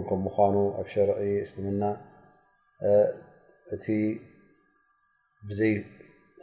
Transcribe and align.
ከም 0.08 0.20
ምኑ 0.46 0.54
ኣብ 0.80 0.86
ሸርዒ 0.92 1.18
እስልምና 1.44 1.82
እቲ 3.74 3.84
ብዘይ 5.48 5.74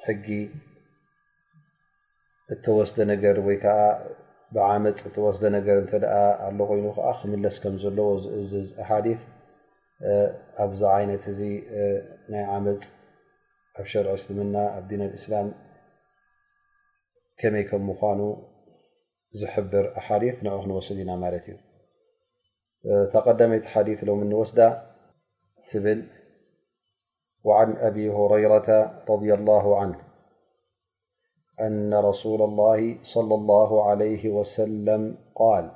ሕጊ 0.05 0.28
እተወስደ 2.53 2.97
ነገር 3.11 3.35
ወይከዓ 3.47 3.78
ብዓመፅ 4.56 5.00
ተወስደ 5.16 5.44
ነገር 5.57 5.78
እንተ 5.84 5.94
ኣሎ 6.47 6.57
ኮይኑ 6.69 6.85
ከዓ 6.97 7.07
ክምለስ 7.19 7.56
ከም 7.63 7.75
ዘለዎ 7.84 8.09
ዝእዝዝ 8.23 8.68
ኣሓሊፍ 8.84 9.22
ኣብዚ 10.66 10.81
ዓይነት 10.96 11.23
እዚ 11.34 11.40
ናይ 12.31 12.44
ዓመፅ 12.56 12.81
ኣብ 13.79 13.85
ሸርዒ 13.94 14.12
እስልምና 14.22 14.56
ኣብ 14.78 14.84
ዲና 14.90 15.02
እስላም 15.19 15.47
ከመይ 17.41 17.63
ከም 17.69 17.84
ምኑ 18.09 18.22
ዝሕብር 19.40 19.85
ኣሓሊፍ 20.02 20.38
ንዑ 20.46 20.57
ክንወስድ 20.63 20.97
ኢና 21.03 21.12
ማለት 21.23 21.46
እዩ 21.52 21.56
تقدمت 23.13 23.66
حديث 23.66 24.03
لمنوسد 24.03 24.78
وعن 27.44 27.75
أبي 27.78 28.09
هريرة 28.09 29.01
رضي 29.09 29.34
الله 29.34 29.79
عنه 29.81 30.00
أن 31.62 31.94
رسول 31.94 32.41
الله 32.41 32.97
-صلى 33.03 33.18
الله 33.34 33.85
عليه 33.90 34.29
وسلم 34.29 35.18
قال 35.35 35.72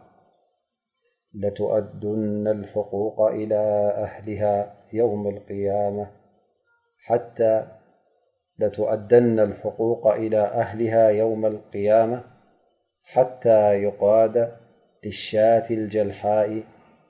لتؤدن 1.34 2.48
الحقوق 2.48 3.22
إلى 3.32 3.60
أهلها 3.98 4.76
يوم 11.14 11.46
القيامة 11.48 12.24
حتى 13.10 13.84
يقاد 13.84 14.56
للشاة 15.04 15.70
الجلحاء 15.70 16.64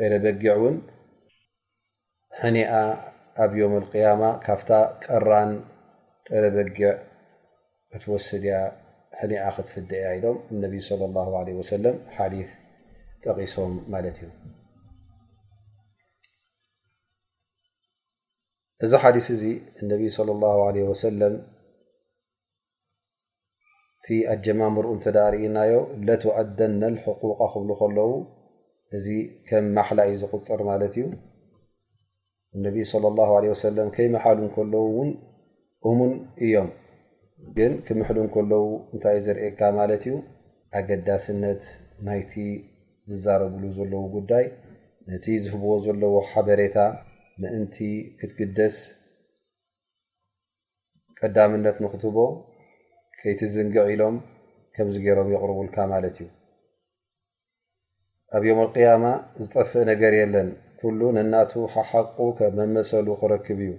ጤረበጊዕ 0.00 0.52
ውን 0.64 0.76
ሕኒኣ 2.40 2.72
ኣብ 3.44 3.52
ዮም 3.60 3.72
قያማ 3.92 4.22
ካብታ 4.44 4.70
ቀራን 5.04 5.50
ጠረ 6.26 6.44
በጊዕ 6.54 6.86
ክትወስድያ 7.90 8.56
ሕኒ 9.18 9.32
ክትፍድአያ 9.56 10.06
ኢሎም 10.18 10.36
ነ 10.62 10.64
ى 10.70 11.78
ለ 11.84 11.92
ዲ 12.32 12.34
ጠቂሶም 13.24 13.72
ማለት 13.92 14.16
እዩ 14.24 14.30
እዚ 18.84 18.92
ሓዲ 19.04 19.16
እዚ 19.36 19.44
እነብ 19.82 20.02
ለም 21.20 21.34
እቲ 24.02 24.06
ኣጀማምርኡ 24.32 24.90
እተዳርእናዮ 24.98 25.72
ለዐደነ 26.06 26.82
حቁቃ 27.04 27.38
ክብሉ 27.54 27.68
ከለው 27.80 28.08
እዚ 28.96 29.06
ከም 29.48 29.64
ማሓላ 29.76 30.00
እዩ 30.08 30.14
ዝቕፅር 30.22 30.60
ማለት 30.68 30.94
እዩ 30.98 31.04
እነብዪ 32.56 32.76
ስለ 32.92 33.04
ላሁ 33.18 33.32
ለ 33.42 33.46
ወሰለም 33.52 33.88
ከይመሓሉ 33.96 34.38
እንከለው 34.46 34.86
ውን 34.96 35.10
እሙን 35.88 36.14
እዮም 36.46 36.70
ግን 37.56 37.72
ክምሕሉ 37.86 38.18
ከለው 38.34 38.64
እንታይ 38.94 39.14
እይ 39.18 39.22
ዝርእየካ 39.26 39.60
ማለት 39.78 40.02
እዩ 40.06 40.14
ኣገዳስነት 40.78 41.62
ናይቲ 42.08 42.32
ዝዛረግሉ 43.12 43.62
ዘለዉ 43.76 44.02
ጉዳይ 44.16 44.44
ነቲ 45.10 45.26
ዝህብዎ 45.44 45.70
ዘለዎ 45.86 46.16
ሓበሬታ 46.32 46.78
ምእንቲ 47.42 47.76
ክትግደስ 48.18 48.76
ቀዳምነት 51.22 51.78
ንክትህቦ 51.84 52.18
ከይት 53.20 53.40
ዝንግዒ 53.54 53.84
ኢሎም 53.94 54.18
ከምዚ 54.74 54.96
ገይሮም 55.06 55.32
የቕርቡልካ 55.34 55.76
ማለት 55.94 56.16
እዩ 56.22 56.28
ኣብ 58.36 58.44
ዮም 58.48 58.58
ቅያማ 58.74 59.04
ዝጠፍእ 59.42 59.84
ነገር 59.90 60.12
የለን 60.18 60.48
ኩሉ 60.80 61.00
ነናቱ 61.16 61.52
ሓቁ 61.90 62.16
ከመመሰሉ 62.38 63.06
ክረክብ 63.20 63.58
እዩ 63.64 63.72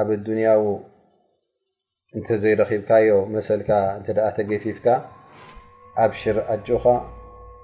ኣብ 0.00 0.08
ዱንያው 0.26 0.62
እንተዘይረኺብካዮ 2.18 3.10
መሰልካ 3.34 3.70
እ 3.98 4.14
ተገፊፍካ 4.38 4.86
ኣብ 6.04 6.12
ሽር 6.22 6.38
ኣጭካ 6.54 6.86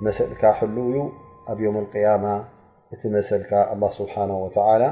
መሰልካ 0.06 0.42
ሕል 0.58 0.76
እዩ 0.86 0.96
ኣብ 1.52 1.58
ዮም 1.66 1.78
ያማ 2.04 2.26
እቲ 2.94 3.02
መሰልካ 3.16 3.50
ኣ 3.72 3.90
ስብሓ 3.98 4.14
ወተላ 4.44 4.82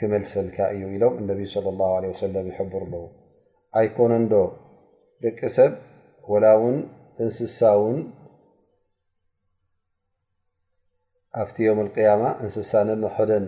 ክመልሰልካ 0.00 0.58
እዩ 0.76 0.82
ኢሎም 0.96 1.14
እነብ 1.22 1.38
ሰለም 2.20 2.46
ይሕብር 2.52 2.82
ኣለዉ 2.88 3.04
ኣይኮነ 3.80 4.10
እንዶ 4.22 4.34
ደቂ 5.24 5.38
ሰብ 5.58 5.72
ወላእውን 6.32 6.78
እንስሳእውን 7.22 7.98
ኣብቲ 11.40 11.56
ዮም 11.66 11.78
اقያማ 11.82 12.22
እንስሳንን 12.44 13.02
ደን 13.30 13.44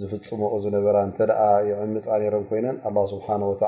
ዝፍፅምኡ 0.00 0.50
ዝነበራ 0.64 0.96
እንተ 1.08 1.18
ኣ 1.44 1.46
ይዕምፃ 1.68 2.06
ነረን 2.22 2.44
ኮይነን 2.50 2.76
ኣه 2.88 2.96
ስብሓ 3.12 3.26
ወተ 3.50 3.62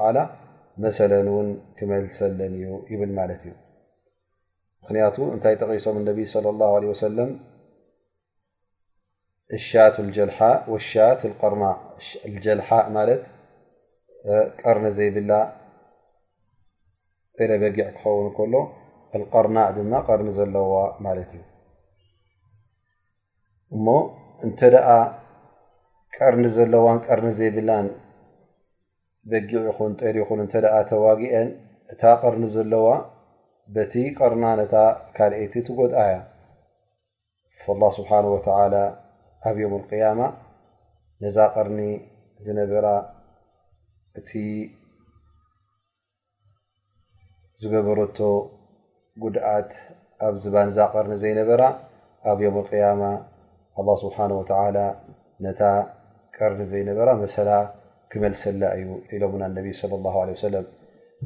መሰለን 0.85 1.27
እውን 1.33 1.49
ክመልሰለን 1.77 2.53
እዩ 2.59 2.69
ይብል 2.93 3.11
ማለት 3.19 3.41
እዩ 3.47 3.53
ምክንያቱ 4.81 5.17
እንታይ 5.35 5.55
ጠቂሶም 5.63 5.97
ነቢ 6.09 6.19
ለ 6.89 6.93
ሰለም 7.05 7.31
ሻ 9.69 9.87
ጀልሓ 12.45 12.71
ማለት 12.99 13.23
ቀርኒ 14.63 14.87
ዘይብላ 14.99 15.33
ለ 17.51 17.53
በጊዕ 17.63 17.87
ክኸውን 17.97 18.29
ከሎ 18.37 18.55
ቀርናዕ 19.35 19.69
ድማ 19.79 19.93
ቀርኒ 20.11 20.29
ዘለዎ 20.39 20.73
ማለት 21.07 21.31
እዩ 21.39 21.43
እሞ 23.75 23.87
እንተ 24.47 24.61
ደኣ 24.75 24.89
ቀርኒ 26.17 26.45
ዘለዋን 26.57 26.99
ቀርኒ 27.07 27.29
ዘይብላን 27.39 27.87
በጊዕ 29.31 29.65
ኹን 29.77 29.93
ጠሪኹን 30.01 30.41
እንተኣ 30.45 30.75
ተዋጊአን 30.91 31.49
እታ 31.93 32.03
ቀርኒ 32.23 32.45
ዘለዋ 32.57 32.87
በቲ 33.75 33.93
ቀርና 34.19 34.45
ነታ 34.61 34.75
ካልአይቲ 35.17 35.55
ትጎጣኣ 35.67 36.01
እያ 36.11 36.19
اه 37.69 37.83
ስብሓ 37.97 38.11
ወተ 38.35 38.47
ኣብ 39.49 39.57
ዮም 39.63 39.73
ቅያማ 39.91 40.21
ነዛ 41.23 41.37
ቀርኒ 41.55 41.79
ዝነበራ 42.45 42.87
እቲ 44.19 44.31
ዝገበረቶ 47.63 48.19
ጉድኣት 49.23 49.71
ኣብዝባ 50.27 50.55
ነዛ 50.69 50.79
ቀርኒ 50.95 51.13
ዘይነበራ 51.25 51.63
ኣብ 52.31 52.39
ዮም 52.47 52.57
ያማ 52.83 53.03
ኣላه 53.81 53.97
ስብሓነ 54.05 54.31
ወተላ 54.41 54.77
ነታ 55.45 55.61
ቀርኒ 56.37 56.61
ዘይነበራ 56.73 57.09
መሰላ 57.23 57.51
ክመልሰላ 58.11 58.63
እዩ 58.79 58.87
ኢሎና 59.15 59.43
ነቢ 59.59 59.67
ለ 59.91 60.01
ለ 60.29 60.47
ሰለም 60.49 60.65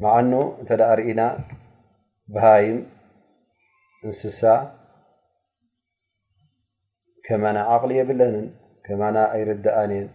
መዓኑ 0.03 0.31
እንተደ 0.61 0.81
ርኢና 0.99 1.21
ባሃይ 2.33 2.65
እንስሳ 4.07 4.41
ከማና 7.27 7.57
ዓቅሊ 7.73 7.91
የብለንን 7.99 8.47
ከማና 8.85 9.17
ኣይርዳኣን 9.35 9.91
እየን 9.95 10.07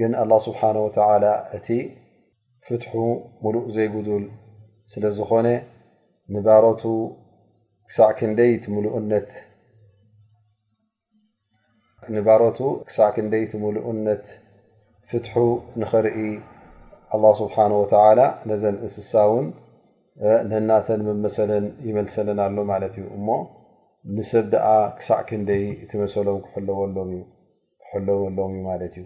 ግን 0.00 0.12
ኣላ 0.22 0.32
ስብሓን 0.46 0.76
ወተ 0.86 0.96
እቲ 1.58 1.68
ፍትሑ 2.66 2.92
ሙሉእ 3.44 3.66
ዘይጉዱል 3.76 4.24
ስለዝኮነ 4.92 5.48
ንባሮቱ 6.34 6.82
ክሳዕ 7.88 8.10
ክንደይቲ 8.18 8.64
ሙሉእነት 8.76 9.30
ንባሮቱ 12.14 12.58
ክሳዕ 12.88 13.08
ክንደይ 13.16 13.42
ትምሉኡነት 13.52 14.24
ፍትሑ 15.10 15.34
ንኽርኢ 15.80 16.18
ኣ 17.14 17.16
ስብሓ 17.40 17.56
ወተላ 17.82 18.20
ነዘን 18.48 18.76
እንስሳ 18.84 19.12
ውን 19.32 19.46
ነናተን 20.50 21.00
መመሰለን 21.08 21.64
ይመልሰለን 21.88 22.38
ኣሎ 22.46 22.56
ማለት 22.72 22.92
እዩ 23.00 23.06
እሞ 23.18 23.28
ንሰብ 24.16 24.44
ደኣ 24.54 24.66
ክሳዕ 24.98 25.20
ክንደይ 25.28 25.64
እትመሰሎም 25.84 26.38
ክለሎእክሕለወሎም 26.52 28.52
እዩ 28.54 28.60
ማለት 28.70 28.92
እዩ 29.00 29.04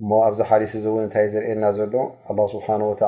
እሞ 0.00 0.10
ኣብዚ 0.26 0.38
ሓሊስ 0.50 0.72
እዚእውን 0.78 1.02
እንታይ 1.06 1.26
ዝርኤየና 1.32 1.64
ዘሎ 1.78 1.94
ኣ 2.30 2.32
ስብሓ 2.54 2.66
ወተ 2.92 3.02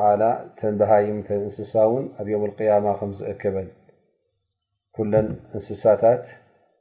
ተንባሃይ 0.58 1.04
ተን 1.28 1.40
እንስሳ 1.48 1.72
ውን 1.92 2.04
ኣብ 2.20 2.26
ዮም 2.34 2.42
ቅያማ 2.58 2.86
ከም 2.98 3.10
ዝእከበን 3.20 3.68
ኩለን 4.96 5.26
እንስሳታት 5.58 6.24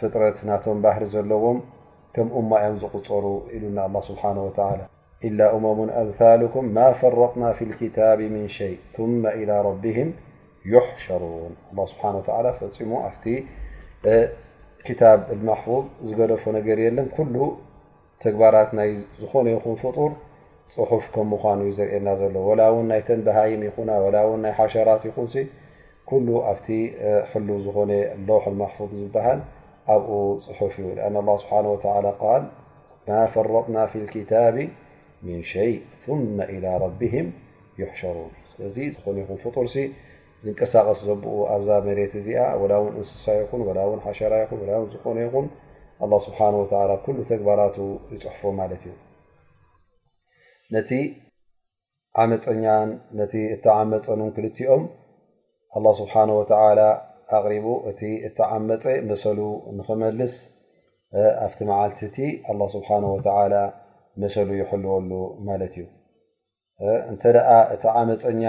ፍጥረት 0.00 0.38
ና 0.48 0.56
ባህሪ 0.84 1.02
ዘለዎም 1.14 1.58
ከም 2.14 2.28
أማዮም 2.40 2.74
ዝغፀሩ 2.82 3.24
ሉ 3.24 3.26
لله 3.64 3.84
سه 4.08 4.22
وى 4.24 4.52
إ 5.26 5.28
أመሙ 5.56 5.78
أثلك 6.02 6.54
فረقና 7.00 7.42
ف 7.58 7.60
الكتب 7.68 8.18
من 8.34 8.44
شيء 8.58 8.78
ث 8.94 8.96
إلى 9.40 9.54
ره 9.66 9.76
يحሸሩን 10.74 11.52
لل 11.76 11.90
ه 12.00 12.06
و 12.62 12.66
ፈሙ 12.84 12.92
ኣ 12.96 12.96
لحفብ 15.48 15.84
ዝገለፈ 16.06 16.42
ነገር 16.58 16.76
የለን 16.86 17.08
ل 17.34 17.36
ግባራት 18.34 18.70
ዝኾነ 19.20 19.46
ይን 19.52 19.60
ፍጡር 19.82 20.10
ፅሑፍ 20.72 21.04
ከም 21.14 21.26
ምኑ 21.32 21.60
ዝርእና 21.76 22.08
ዘሎ 22.20 22.36
وላ 22.48 22.60
ውን 22.74 22.86
ናይ 22.90 23.00
ተንሃይ 23.08 23.50
ይኹና 23.68 23.90
وላ 24.04 24.16
ናይ 24.44 24.52
ሓሸራት 24.58 25.02
ይኹን 25.08 25.26
ኩل 26.10 26.26
ኣብቲ 26.50 26.66
ሕل 27.30 27.48
ዝኮነ 27.64 27.92
ለውح 28.28 28.44
حفظ 28.74 28.90
ዝበሃል 29.02 29.40
ኣብኡ 29.94 30.08
ፅሑፍ 30.56 30.72
እዩ 30.80 30.86
لأن 30.98 31.14
الله 31.22 31.36
ስብሓه 31.42 31.62
وى 31.70 31.76
ል 32.04 32.08
ፈረطና 33.34 33.76
ف 33.90 33.92
الكታب 34.02 34.56
من 35.26 35.38
ሸي 35.52 35.72
ث 36.04 36.06
إلى 36.54 36.70
ربه 36.84 37.14
يحሸሩ 37.80 38.16
ዝነ 38.74 39.06
ይኹ 39.22 39.30
ፍጡርሲ 39.44 39.74
ዝንቀሳቐስ 40.44 40.98
ዘብኡ 41.08 41.26
ኣብዛ 41.54 41.68
መሬት 41.86 42.12
እዚኣ 42.20 42.40
وላ 42.62 42.72
እንስሳ 42.98 43.24
ይኹን 43.40 43.60
ሓራ 43.68 43.78
ይ 44.42 44.44
ዝኮነ 44.92 45.16
ይኹን 45.26 45.46
لله 46.02 46.18
ስሓه 46.26 46.54
ኩل 47.04 47.16
ተግባራት 47.32 47.76
ይፅሕፎ 48.14 48.42
ማለት 48.60 48.82
እዩ 48.88 48.94
ነቲ 50.74 50.90
ዓመፀኛን 52.22 52.90
ነቲ 53.18 53.32
እተዓመፀንን 53.54 54.30
ክልትኦም 54.36 54.82
ኣላ 55.76 55.86
ስብሓነ 56.00 56.30
ወተላ 56.40 56.80
ኣቅሪቡ 57.36 57.66
እቲ 57.90 58.00
እተዓመፀ 58.28 58.84
መሰሉ 59.10 59.40
ንክመልስ 59.78 60.34
ኣብቲ 61.46 61.58
መዓልቲ 61.70 62.00
እቲ 62.08 62.18
ኣላ 62.52 62.60
ስብሓ 62.74 62.88
ወተላ 63.14 63.54
መሰሉ 64.22 64.48
ይሐልወሉ 64.60 65.10
ማለት 65.48 65.74
እዩ 65.80 65.86
እንተ 67.10 67.22
ደኣ 67.36 67.50
እቲ 67.74 67.82
ዓመፀኛ 68.02 68.42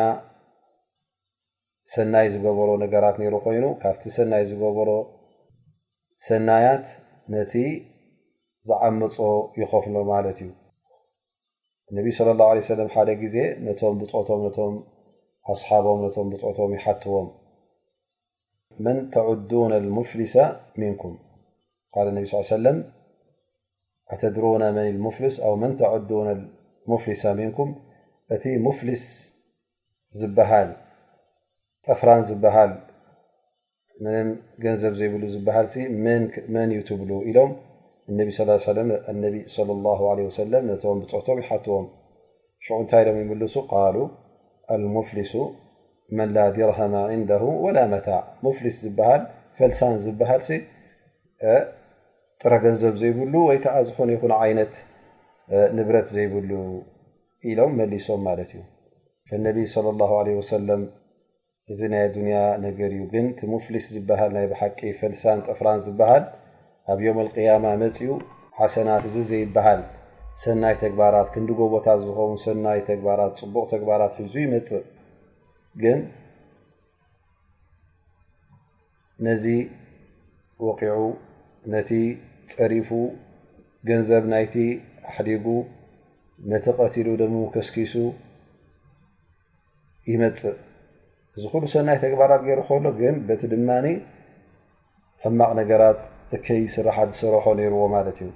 ሰናይ 1.93 2.27
ዝገበሮ 2.34 2.69
ነገራት 2.84 3.15
ነይሩ 3.22 3.36
ኮይኑ 3.45 3.65
ካብቲ 3.81 4.03
ሰናይ 4.17 4.43
ዝገበሮ 4.51 4.89
ሰናያት 6.29 6.86
ነቲ 7.34 7.53
ዝዓመፆ 8.69 9.17
ይኸፍሎ 9.62 9.95
ማለት 10.13 10.38
እዩ 10.43 10.50
ነ 11.93 11.97
صى 12.11 12.31
الله 12.33 12.47
ع 12.49 13.03
ደ 13.07 13.11
ዜ 13.33 13.37
ነቶም 13.65 13.95
ብም 13.99 14.79
ሓቦም 15.67 15.99
ብም 16.15 16.29
يትዎም 16.35 16.71
መ 18.85 18.87
لፍ 18.97 20.33
كም 21.01 21.13
ነ 22.15 22.17
صل 22.31 22.43
س 22.49 22.51
ድر 24.35 24.45
ፍ 26.95 27.69
እቲ 28.35 28.43
ፍስ 28.79 29.01
ዝ 30.19 30.25
ፍራን 31.99 32.21
ዝ 32.27 32.31
ንዘብ 34.71 34.93
ዘይብ 35.01 35.13
ዝሃ 35.35 35.57
መን 36.55 36.69
ዩ 36.77 36.79
ብ 36.99 37.09
ኢሎም 37.29 37.51
ነቢ 38.17 38.29
ነቢ 39.21 39.38
ለ 39.51 40.43
ለም 40.53 40.63
ነቶም 40.71 40.97
ብፅሕቶም 41.03 41.38
ይሓትዎም 41.43 41.85
ሽ 42.65 42.67
እንታይ 42.81 43.03
ሎም 43.07 43.17
ይምልሱ 43.21 43.55
ቃሉ 43.71 43.95
አልሙፍልስ 44.74 45.31
መን 46.17 46.29
ላ 46.35 46.38
ዲርሃማ 46.55 46.95
ን 47.21 47.24
ወላ 47.65 47.77
መታዕ 47.93 48.21
ሙፍልስ 48.45 48.75
ዝበሃል 48.83 49.24
ፈልሳን 49.57 49.95
ዝበሃል 50.05 50.41
ጥረገንዘብ 52.41 52.93
ዘይብሉ 53.01 53.33
ወይ 53.50 53.57
ከዓ 53.63 53.75
ዝኾነ 53.88 54.09
ይኹነ 54.15 54.33
ዓይነት 54.43 54.74
ንብረት 55.77 56.07
ዘይብሉ 56.15 56.50
ኢሎም 57.50 57.71
መሊሶም 57.79 58.21
ማለት 58.27 58.50
እዩ 58.59 59.39
ነቢ 59.47 59.57
صለى 59.75 60.63
ለም 60.69 60.81
እዚ 61.74 61.79
ናይ 61.93 62.05
ዱንያ 62.15 62.38
ነገር 62.65 62.89
እዩ 62.95 63.03
ግን 63.13 63.25
ቲ 63.38 63.47
ሙፍልስ 63.53 63.85
ዝበሃል 63.95 64.31
ናይ 64.38 64.45
ብሓቂ 64.53 64.79
ፈልሳን 65.01 65.39
ጠፍራን 65.47 65.79
ዝበሃል 65.85 66.24
ኣብ 66.93 66.99
ዮም 67.05 67.17
ኣቅያማ 67.25 67.65
መፅኡ 67.81 68.09
ሓሰናት 68.57 69.03
እዚ 69.09 69.15
ዘይበሃል 69.29 69.81
ሰናይ 70.43 70.75
ተግባራት 70.83 71.27
ክንዲጎ 71.33 71.59
ቦታት 71.73 71.99
ዝኸውን 72.05 72.37
ሰናይ 72.43 72.79
ተግባራት 72.89 73.33
ፅቡቕ 73.41 73.63
ተግባራት 73.73 74.13
ሕዙ 74.21 74.33
ይመፅእ 74.45 74.85
ግን 75.81 75.99
ነዚ 79.25 79.45
ወቂዑ 80.67 80.99
ነቲ 81.73 81.89
ፀሪፉ 82.53 82.89
ገንዘብ 83.89 84.23
ናይቲ 84.33 84.55
ኣሕዲጉ 85.09 85.45
ነተቐቲሉ 86.51 87.07
ደሞ 87.23 87.35
ከስኪሱ 87.53 87.93
ይመፅእ 90.11 90.57
እዚ 91.37 91.43
ኩሉ 91.53 91.63
ሰናይ 91.75 91.97
ተግባራት 92.05 92.41
ገይሩ 92.47 92.59
ከሎ 92.69 92.85
ግን 93.01 93.15
በቲ 93.29 93.41
ድማ 93.53 93.69
ሕማቕ 95.23 95.51
ነገራት 95.61 95.99
እከይ 96.35 96.61
ስራሓ 96.75 96.97
ዝሰረሖ 97.09 97.45
ነይርዎ 97.59 97.81
ማለት 97.95 98.17
እዩ 98.23 98.29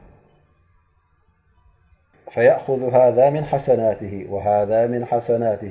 ፈእ 2.33 2.49
ሃ 2.93 2.95
ሓሰናት 3.51 4.01
ወሃ 4.33 4.45
ምን 4.93 5.03
ሓሰናት 5.11 5.61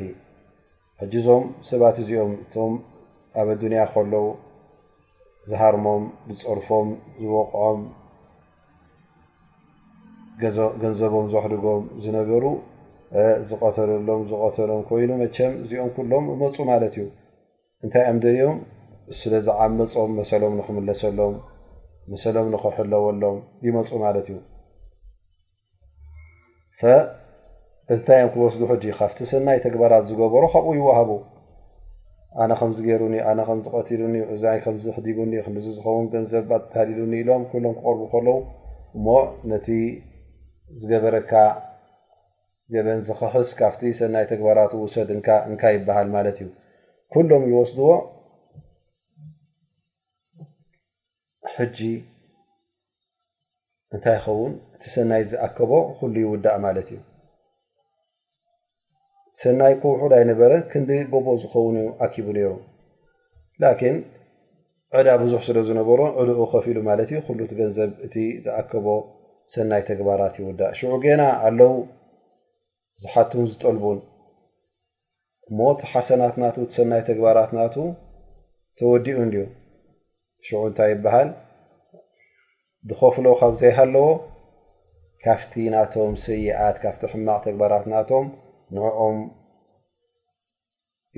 ሕጂዞም 1.00 1.44
ሰባት 1.68 1.96
እዚኦም 2.02 2.32
እቶም 2.44 2.72
ኣብ 3.40 3.48
ኣዱንያ 3.54 3.80
ከለዉ 3.92 4.14
ዝሃርሞም 5.50 6.04
ዝፀርፎም 6.38 6.88
ዝቦቕዖም 7.22 7.80
ገንዘቦም 10.82 11.26
ዝሕድጎም 11.34 11.84
ዝነበሩ 12.02 12.44
ዝቀተለሎም 13.50 14.22
ዝቀተሎም 14.30 14.82
ኮይኑ 14.88 15.10
መቸም 15.22 15.52
እዚኦም 15.62 15.90
ኩሎም 15.98 16.26
እመፁ 16.34 16.56
ማለት 16.72 16.94
እዩ 16.98 17.04
እንታይ 17.84 18.04
ኣምደዮም 18.10 18.58
ስለ 19.20 19.32
ዝዓመፆም 19.46 20.10
መሰሎም 20.20 20.52
ንክምለሰሎም 20.58 21.34
መሰሎም 22.12 22.46
ንክሕለወሎም 22.52 23.36
ይመፁ 23.66 23.88
ማለት 24.04 24.26
እዩ 24.32 24.38
እታይዮም 27.94 28.28
ክወስዱ 28.32 28.60
ሕዲ 28.70 28.84
ካብቲ 28.98 29.18
ሰናይ 29.30 29.58
ተግባራት 29.66 30.02
ዝገበሩ 30.08 30.42
ካብኡ 30.54 30.68
ይዋሃቡ 30.78 31.10
ኣነ 32.42 32.50
ከምዝገሩኒ 32.60 33.14
ኣነ 33.28 33.38
ከምዝቀትሉኒ 33.48 34.16
እዛይ 34.34 34.58
ከምዝክዲቡኒ 34.64 35.32
ዚ 35.64 35.66
ዝኸውን 35.76 36.06
ገንዘብ 36.14 36.50
ተሃሊሉኒ 36.72 37.14
ኢሎም 37.22 37.42
ኩሎም 37.52 37.74
ክቀርቡ 37.78 38.02
ከለው 38.12 38.38
እሞ 38.96 39.06
ነቲ 39.52 39.66
ዝገበረካ 40.80 41.32
ገበን 42.74 43.00
ዝክሕስ 43.08 43.50
ካብቲ 43.60 43.82
ሰናይ 44.00 44.26
ተግባራት 44.32 44.72
ውሰድ 44.82 45.10
እን 45.16 45.22
ይበሃል 45.76 46.08
ማለት 46.16 46.38
እዩ 46.44 46.48
ኩሎም 47.14 47.44
ይወስድዎ 47.52 47.90
ሕጂ 51.60 51.78
እንታይ 53.94 54.14
ይኸውን 54.18 54.52
እቲ 54.74 54.82
ሰናይ 54.94 55.22
ዝኣከቦ 55.30 55.72
ኩሉ 55.98 56.14
ይውዳእ 56.24 56.58
ማለት 56.64 56.88
እዩ 56.94 56.98
ሰናይ 59.42 59.74
ኮውሑድ 59.82 60.12
ኣይነበረ 60.18 60.52
ክንደ 60.70 60.90
ጎቦ 61.12 61.26
ዝኸውን 61.42 61.76
ዩ 61.80 61.86
ዓኪቡ 62.04 62.26
ነይሩ 62.36 62.50
ላኪን 63.62 63.96
ዕዳ 64.98 65.08
ብዙሕ 65.22 65.40
ስለዝነበሮ 65.48 66.00
ዕድኡ 66.20 66.40
ከፍ 66.52 66.64
ኢሉ 66.72 66.78
ማለት 66.90 67.08
እዩ 67.12 67.18
ኩሉ 67.26 67.38
እቲ 67.46 67.52
ገንዘብ 67.60 67.90
እቲ 68.06 68.14
ዝኣከቦ 68.44 68.86
ሰናይ 69.54 69.82
ተግባራት 69.90 70.34
ይውዳእ 70.40 70.72
ሽዑ 70.78 70.92
ገና 71.06 71.22
ኣለው 71.48 71.72
ብዙሓትን 72.98 73.44
ዝጠልቡን 73.52 73.98
ሞት 75.58 75.80
ሓሰናት 75.92 76.34
ናት 76.44 76.56
ቲ 76.62 76.70
ሰናይ 76.78 77.02
ተግባራት 77.10 77.50
ናቱ 77.58 77.74
ተወዲኡ 78.78 79.18
ድዩ 79.34 79.42
ሽዑ 80.46 80.60
እንታይ 80.70 80.90
ይበሃል 80.94 81.28
ዝኸፍሎ 82.88 83.26
ካብዘይሃለዎ 83.38 84.08
ካፍቲ 85.24 85.52
ናቶም 85.74 86.12
ሰይኣት 86.26 86.76
ካፍቲ 86.82 87.02
ሕማቕ 87.12 87.38
ተግባራት 87.46 87.84
ናቶም 87.92 88.26
ንኦም 88.74 89.18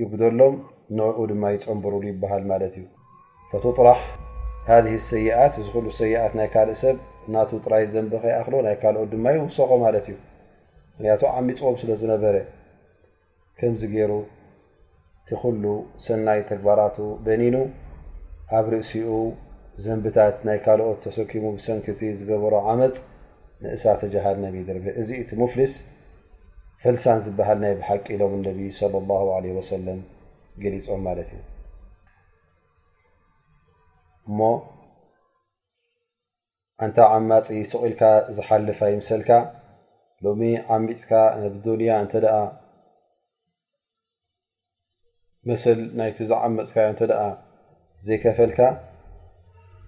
ይጉደሎም 0.01 0.55
ንኡ 0.97 1.17
ድማ 1.31 1.43
ይፀንብሩሉ 1.55 2.01
ይበሃል 2.11 2.43
ማለት 2.51 2.73
እዩ 2.79 2.85
ፈትጥራሕ 3.51 3.99
ሃ 4.69 4.79
ሰይኣት 5.11 5.53
እዚ 5.61 5.67
ኩሉ 5.75 5.85
ሰይኣት 5.99 6.31
ናይ 6.39 6.49
ካልእ 6.55 6.79
ሰብ 6.81 6.97
ናቱ 7.33 7.49
ጥራይ 7.65 7.85
ዘንበ 7.93 8.13
ከይኣኽሎ 8.23 8.55
ናይ 8.67 8.75
ካልኦ 8.81 9.03
ድማ 9.13 9.25
ይውሰኮ 9.37 9.71
ማለት 9.85 10.05
እዩ 10.11 10.17
ምክንያቱ 10.95 11.21
ዓሚፅዎም 11.37 11.75
ስለ 11.83 11.91
ዝነበረ 12.01 12.35
ከምዚ 13.59 13.81
ገይሩ 13.93 14.11
እቲ 15.21 15.29
ኩሉ 15.43 15.63
ሰናይ 16.07 16.41
ተግባራቱ 16.51 16.97
በኒኑ 17.27 17.55
ኣብ 18.57 18.65
ርእሲኡ 18.73 19.09
ዘንብታት 19.83 20.37
ናይ 20.47 20.57
ካልኦት 20.65 20.99
ተሰኪሙ 21.05 21.43
ብሰንኪቲ 21.57 21.99
ዝገበሮ 22.19 22.53
ዓመፅ 22.71 22.95
ንእሳ 23.63 23.83
ተጃሃል 24.01 24.37
ነብይ 24.45 24.63
ድርብ 24.67 24.85
እዚ 25.01 25.09
እቲ 25.21 25.29
ሙፍልስ 25.41 25.73
ፈልሳን 26.83 27.19
ዝብሃል 27.25 27.57
ናይ 27.63 27.73
ብሓቂሎም 27.79 28.33
እነብ 28.37 28.57
ለ 28.59 28.89
ላ 29.29 29.37
ለ 29.43 29.53
ወሰለም 29.57 29.99
ገሊፆም 30.63 31.01
ማለት 31.07 31.29
እዩ 31.37 31.41
እሞ 34.29 34.39
እንታ 36.85 36.97
ዓማፂ 37.15 37.47
ስቑኢልካ 37.71 38.03
ዝሓልፋ 38.35 38.79
ይምሰልካ 38.91 39.31
ሎሚ 40.25 40.41
ዓሚፅካ 40.75 41.11
ኣብዱንያ 41.47 41.91
እንተ 42.03 42.13
ኣ 42.39 42.41
ምስል 45.49 45.79
ናይቲ 45.99 46.17
ዝዓምፅካዮ 46.29 46.87
እተ 46.93 47.01
ደኣ 47.11 47.21
ዘይከፈልካ 48.07 48.59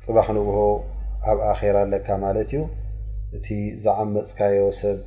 ፅባሕ 0.06 0.28
ንው 0.36 0.48
ኣብ 1.32 1.38
ኣኬራ 1.52 1.76
ኣለካ 1.86 2.08
ማለት 2.24 2.50
እዩ 2.56 2.62
እቲ 3.36 3.46
ዝዓመፅካዮ 3.84 4.64
ሰብ 4.80 4.98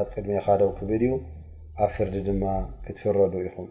ኣብ 0.00 0.06
ቅድሜካዶው 0.14 0.70
ክብል 0.78 1.02
እዩ 1.06 1.10
ኣብ 1.84 1.90
ፍርዲ 1.96 2.14
ድማ 2.26 2.44
ክትፍረዱ 2.84 3.34
ኢኹም 3.48 3.68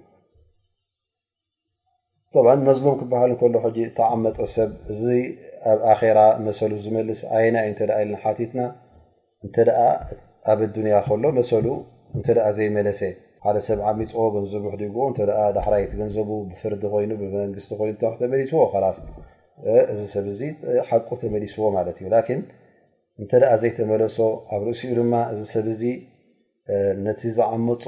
መዝሎም 2.67 2.95
ክበሃል 3.01 3.31
ንከሎ 3.35 3.55
ሕጂ 3.65 3.77
እተዓመፀ 3.89 4.37
ሰብ 4.57 4.71
እዚ 4.95 5.01
ኣብ 5.71 5.79
ኣራ 5.93 6.19
መሰሉ 6.47 6.71
ዝመልስ 6.85 7.21
ኣይና 7.37 7.55
እዩ 7.69 7.71
ተ 7.79 7.97
ኢለ 8.03 8.13
ሓቲትና 8.25 8.59
እንተ 9.47 9.55
ኣብ 10.51 10.59
ኣዱንያ 10.67 10.95
ከሎ 11.07 11.23
መሰሉ 11.39 11.65
እንተ 12.17 12.27
ዘይመለሰ 12.59 13.01
ሓደ 13.47 13.57
ሰብ 13.69 13.79
ዓሚፅዎ 13.93 14.27
ገንዘቡ 14.35 14.63
ክዲጉ 14.75 14.95
እተ 15.13 15.19
ዳሕራይቲ 15.57 15.91
ገንዘቡ 16.03 16.29
ብፍርዲ 16.51 16.83
ኮይኑ 16.93 17.11
ብመንግስቲ 17.23 17.71
ኮይኑ 17.81 17.97
ተመሊፅዎ 18.23 18.63
ከላት 18.75 18.97
እዚ 19.91 20.01
ሰብ 20.13 20.25
እዚ 20.33 20.41
ሓቁ 20.89 21.07
ተመሊስዎ 21.21 21.63
ማለት 21.77 21.97
እዩ 22.01 22.07
ላን 22.13 22.41
እንተኣ 23.21 23.49
ዘይተመለሶ 23.61 24.17
ኣብ 24.55 24.61
ርእሲኡ 24.67 24.91
ድማ 24.99 25.13
እዚ 25.33 25.39
ሰብ 25.53 25.65
ዚ 25.79 25.83
ነቲ 27.05 27.21
ዝዓመፆ 27.37 27.83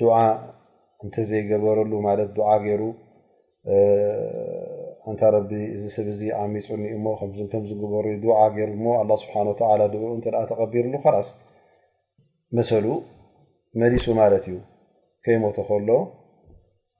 ድዓ 0.00 0.14
እንተዘይገበረሉ 1.04 1.92
ማለት 2.08 2.28
ዓ 2.52 2.54
ገይሩ 2.64 2.82
እንተ 5.10 5.20
ረቢ 5.34 5.50
እዚ 5.74 5.82
ሰብዚ 5.96 6.20
ዓሚፁ 6.42 6.66
እኒሞ 6.90 7.06
ከ 7.18 7.22
ከም 7.52 7.64
ዝገበሩ 7.70 8.04
ዓ 8.42 8.44
ገይሩ 8.56 8.70
ሞ 8.84 8.86
ኣ 9.00 9.02
ስብሓ 9.22 9.34
ወተ 9.50 9.60
ድዑኡ 9.92 10.10
እንተ 10.18 10.26
ተቀቢሩሉ 10.50 10.94
ከራስ 11.04 11.28
መሰሉ 12.58 12.86
መሊሱ 13.82 14.06
ማለት 14.22 14.44
እዩ 14.50 14.56
ከይሞቶ 15.26 15.56
ከሎ 15.68 15.90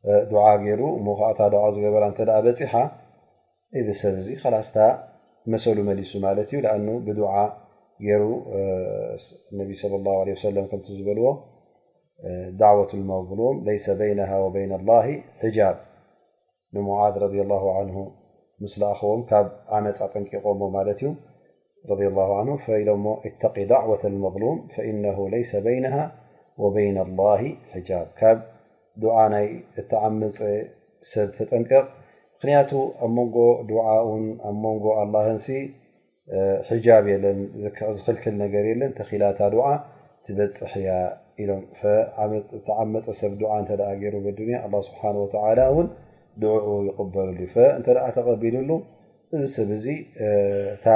ሩ 0.04 0.82
ሞ 1.04 1.10
ኣ 1.26 1.48
ዝገበ 1.74 1.96
በፂ 2.46 2.72
ብ 3.86 3.92
ሰብ 4.00 4.14
ላስታ 4.54 4.78
መሰሉ 5.52 5.78
መሊሱ 5.88 6.10
ዩ 6.52 6.60
ብ 7.06 7.14
ዝበልዎ 10.96 11.30
ة 17.06 17.82
ስ 18.72 18.78
ኣኸቦም 18.88 19.20
ካብ 19.30 19.46
ኣመፃ 19.76 19.98
ጠንቂቆ 20.12 20.44
ኢ 20.60 21.00
عة 26.80 27.20
ظም 27.82 28.52
ናይ 29.32 29.46
እተዓመፀ 29.80 30.38
ሰብ 31.10 31.28
ተጠንቀቕ 31.38 31.86
ምክንያቱ 32.36 32.70
ኣብ 33.04 33.10
መንጎ 33.16 33.36
ን 34.20 34.26
ኣብ 34.48 34.54
ንጎ 34.62 34.84
ኣን 35.00 35.10
ሕብ 36.68 37.04
የለን 37.12 37.38
ዝክልክል 37.96 38.34
ነገር 38.44 38.64
የለን 38.70 38.92
ተኺላታ 38.98 39.40
ትበፅሕ 40.26 40.72
እያ 40.80 40.90
ኢሎም 41.42 41.62
ተዓመፀ 42.66 43.06
ሰብ 43.20 43.32
እ 43.34 43.38
ገይ 44.02 44.10
ድንያ 44.38 44.58
ስብሓ 44.88 45.02
ን 45.16 45.86
ድዑኡ 46.42 46.68
ይቕበሉሉ 46.88 47.38
ዩ 47.40 47.66
እንተ 47.78 47.86
ተቀቢሉሉ 48.16 48.70
እዚ 49.36 49.42
ሰብ 49.56 49.70
ዚ 49.84 49.88
ታ 50.84 50.86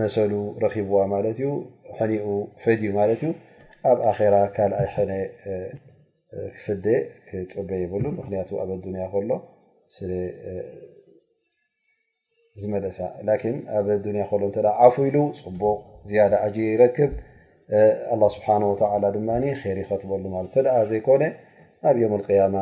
መሰሉ 0.00 0.32
ረኪብዋ 0.64 0.98
ማት 1.12 1.26
እዩ 1.32 1.40
ሕኒኡ 1.98 2.26
ፈድዩ 2.64 2.90
ማት 2.98 3.10
እዩ 3.16 3.22
ኣብ 3.90 3.98
ኣራ 4.10 4.34
ካልኣይ 4.56 5.24
ፍደ 6.64 6.84
ክፅበ 7.28 7.70
ይብሉን 7.84 8.14
ምክንያቱ 8.18 8.50
ኣብ 8.62 8.70
ኣያ 8.92 9.06
ከሎ 9.12 9.30
ስ 9.94 9.98
ዝመልእሳ 12.60 12.98
ኣብ 13.78 13.86
ኣያ 13.94 14.26
ሎ 14.42 14.44
እ 14.50 14.66
ዓፉሉ 14.88 15.16
ፅቡቅ 15.40 15.78
ዝያዳ 16.10 16.34
ጅ 16.54 16.58
ይረክብ 16.72 17.12
ኣ 18.14 18.28
ስብሓወ 18.36 18.72
ድማ 19.16 19.28
ይር 19.48 19.78
ይኸትበሉ 19.82 20.24
ለ 20.36 20.46
ተ 20.54 20.62
ዘይኮነ 20.90 21.22
ኣብ 21.88 21.96
ዮም 22.02 22.14
ቅያማ 22.26 22.54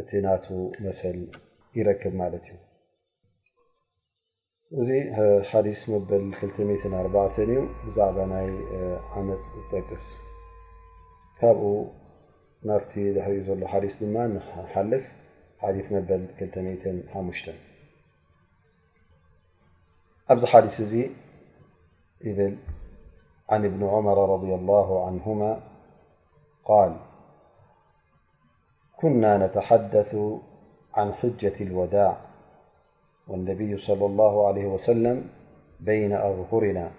እቲ 0.00 0.10
ናቱ 0.26 0.46
መሰል 0.84 1.18
ይረክብ 1.78 2.14
ማለት 2.22 2.46
እዩ 2.52 2.60
እዚ 4.80 4.88
ሓዲስ 5.50 5.80
መበል 5.92 6.24
24 6.38 7.44
እዩ 7.46 7.50
ብዛዕባ 7.86 8.18
ይ 8.46 8.50
ዓመት 9.20 9.42
ዝጠቅስ 9.62 10.06
ካብኡ 11.40 11.60
نحل 12.66 13.00
يثث 13.00 14.02
ذ 22.24 22.56
عن 23.52 23.68
بن 23.68 23.86
عمر 23.86 24.32
رضي 24.34 24.54
الله 24.54 25.06
عنهما 25.06 25.60
قال 26.64 26.96
كنا 28.96 29.46
نتحدث 29.46 30.16
عن 30.94 31.14
حجة 31.14 31.60
الوداع 31.60 32.20
والنبي 33.28 33.76
صلى 33.78 34.06
الله 34.06 34.46
عليه 34.48 34.66
وسلم 34.66 35.30
بين 35.80 36.12
أغهرنا 36.12 36.90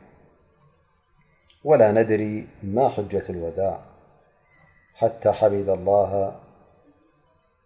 ولا 1.63 1.91
ندري 1.91 2.47
ما 2.63 2.89
حجة 2.89 3.29
الوداع 3.29 3.87
حتى 4.97 5.31
حبد 5.31 5.69
الله 5.69 6.41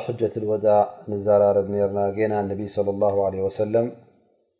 حجة 0.00 0.32
الوداع 0.36 1.04
بنرناينانبي 1.08 2.68
صلى 2.68 2.90
الله 2.90 3.24
عليه 3.26 3.42
وسلم 3.42 4.11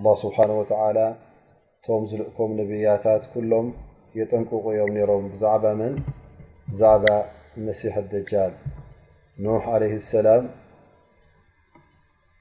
ኣه 0.00 0.10
ስብሓነ 0.22 0.50
ወተ 0.58 0.72
እቶም 1.76 2.02
ዝልእኮም 2.10 2.50
ነብያታት 2.58 3.22
ኩሎም 3.32 3.66
የጠንቂቑ 4.18 4.62
እዮም 4.72 4.90
ነሮም 4.96 5.24
ብዛዕባ 5.32 5.64
መን 5.78 5.94
ብዛዕባ 6.72 7.04
መሲሕ 7.66 7.94
ኣደጃል 8.02 8.52
ኖሕ 9.44 9.64
ዓለ 9.74 9.82
ሰላም 10.12 10.44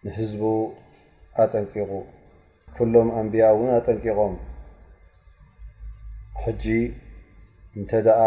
ንህዝቡ 0.04 0.44
ኣጠንቂቑ 1.44 1.92
ኩሎም 2.78 3.08
ኣንብያ 3.22 3.44
እውን 3.56 3.70
ኣጠንቂቖም 3.78 4.36
ሕጂ 6.44 6.66
እንተ 7.78 7.92
ደኣ 8.08 8.22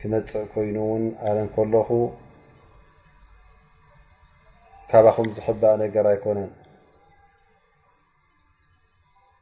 ክመፅእ 0.00 0.46
ኮይኑ 0.54 0.76
እውን 0.86 1.04
ኣለን 1.28 1.48
ከለኹ 1.56 1.90
ካብኹም 4.92 5.28
ዝሕባእ 5.36 5.76
ነገር 5.84 6.04
ኣይኮነን 6.14 6.50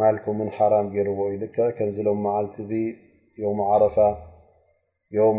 ማልኩምን 0.00 0.48
ሓራም 0.56 0.86
ገይርዎ 0.94 1.18
እዩ 1.32 1.36
ል 1.40 1.66
ከምዚሎም 1.78 2.18
መዓልቲ 2.26 2.54
እዚ 2.64 2.70
ዮም 3.42 3.58
ዓረፋ 3.72 3.96
ዮም 5.16 5.38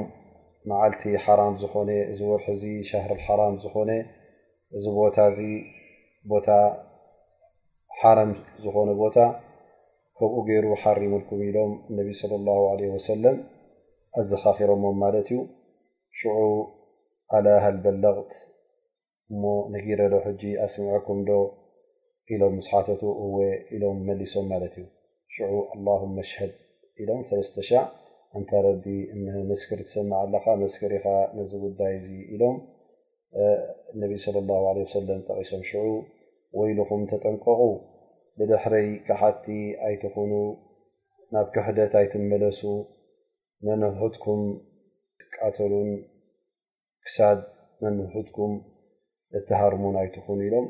መዓልቲ 0.69 1.01
ሓራም 1.25 1.53
ዝኮነ 1.61 1.89
እዚ 2.11 2.19
ወርሒ 2.31 2.47
ዚ 2.61 2.65
ሻር 2.89 3.11
ሓራም 3.25 3.55
ዝኮነ 3.63 3.91
እዚ 4.77 4.85
ቦታ 4.99 5.17
ዚ 5.37 5.41
ቦታ 6.33 6.47
ሓራም 7.99 8.31
ዝኮነ 8.63 8.89
ቦታ 9.01 9.17
ከብኡ 10.19 10.35
ገይሩ 10.49 10.65
ሓሪምልኩም 10.83 11.39
ኢሎም 11.49 11.71
ነብ 11.97 12.07
صى 12.21 12.35
الله 12.39 12.59
عه 12.71 12.81
ሰለም 13.11 13.37
ኣዘኻኺሮሞም 14.19 14.95
ማለት 15.03 15.27
እዩ 15.31 15.39
ሽዑ 16.19 16.39
ኣላሃልበለغት 17.35 18.31
እሞ 19.31 19.43
ነግረዶ 19.73 20.13
ሕጂ 20.25 20.41
ኣስምዐኩም 20.65 21.19
ዶ 21.29 21.31
ኢሎም 22.33 22.55
ስሓቱ 22.65 23.01
እ 23.23 23.47
ኢሎም 23.75 23.97
መሊሶም 24.07 24.47
ት 24.73 24.75
እዩ 25.41 25.45
له 25.85 26.23
ሽድ 26.37 26.53
ኢሎም 27.03 27.21
እንታ 28.37 28.51
ረዲ 28.65 28.85
መስሪ 29.49 29.79
ትሰማ 29.87 30.11
ለካ 30.31 30.45
መስሪኻ 30.63 31.05
ዚ 31.51 31.51
ጉዳይ 31.65 31.93
ኢሎም 32.35 32.57
ነ 33.99 34.03
صى 34.25 34.31
له 34.47 34.59
عه 34.69 35.21
ጠቂሶም 35.27 35.63
ወይልኹም 36.57 37.01
ተጠንቀቁ 37.11 37.61
ብድሕሪ 38.39 38.75
ካሓቲ 39.07 39.45
ኣይትኮኑ 39.87 40.31
ናብ 41.33 41.47
ክሕደት 41.55 41.93
ኣይትመለሱ 41.99 42.61
ነነሕትኩም 43.65 44.41
ጥቃተሉን 45.21 45.91
ክሳድ 47.05 47.39
ነነሕትኩም 47.83 48.53
እቲሃርሙናይት 49.39 50.15
ኢሎም 50.45 50.65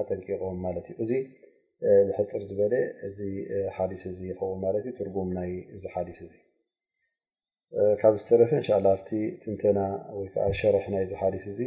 ኣጠንቂቖም 0.00 0.56
ማት 0.64 0.76
እዩ 0.80 0.94
እዚ 1.04 1.10
ብሕፅር 2.06 2.42
ዝበለ 2.50 2.72
እዚ 3.08 3.18
ሓዲስ 3.76 4.02
ይኸውን 4.28 4.60
ት 4.74 4.80
እዩ 4.80 4.86
ትጉም 4.98 5.30
ዚ 5.82 5.84
ሓዲስ 5.94 6.20
ካብ 8.00 8.14
ዝተረፈ 8.20 8.50
ን 8.60 8.64
ኣብ 8.76 9.00
ትንተና 9.42 9.78
ወይዓ 10.18 10.46
ሸርሕ 10.60 10.84
ናይ 10.94 11.04
ሓዲስ 11.22 11.44
እዚ 11.52 11.60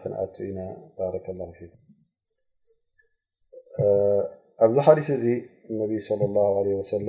ክነኣቱ 0.00 0.34
ኢና 0.48 0.60
ባረከ 0.96 1.26
ክ 1.54 1.70
ኣብዚ 4.64 4.76
ሓዲስ 4.88 5.08
እዚ 5.16 5.24
ነብ 5.78 5.90
ለ 6.66 6.68
ሰለ 6.94 7.08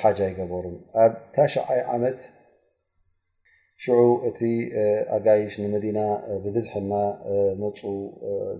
ሓጃ 0.00 0.18
ይገበሩ 0.32 0.64
ኣብ 1.04 1.12
ታሸዓይ 1.34 1.80
ዓመት 1.94 2.18
ሽዑ 3.84 3.98
እቲ 4.28 4.40
ኣጋይሽ 5.14 5.54
ንመዲና 5.62 5.98
ብብዝሒና 6.44 6.92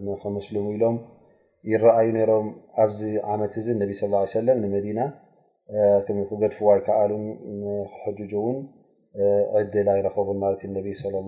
መፁ 0.06 0.18
ከመስልሙ 0.22 0.64
ኢሎም 0.76 0.96
ይረኣዩ 1.70 2.08
ነሮም 2.16 2.48
ኣብዚ 2.82 3.00
ዓመት 3.34 3.54
እዚ 3.60 3.68
ነብ 3.82 3.90
ስ 4.00 4.08
ሰለ 4.34 4.48
ንመዲና 4.62 5.00
ም 6.16 6.18
ክገድፍዋይ 6.30 6.80
ከኣሉ 6.86 7.12
ክሕጁ 7.92 8.30
እውን 8.40 8.58
ዕድላ 9.60 9.88
ይረከቡን 10.00 10.38
ት 10.58 10.62
እዩ 10.66 10.70
ነቢ 10.78 10.86
ሰለም 11.02 11.26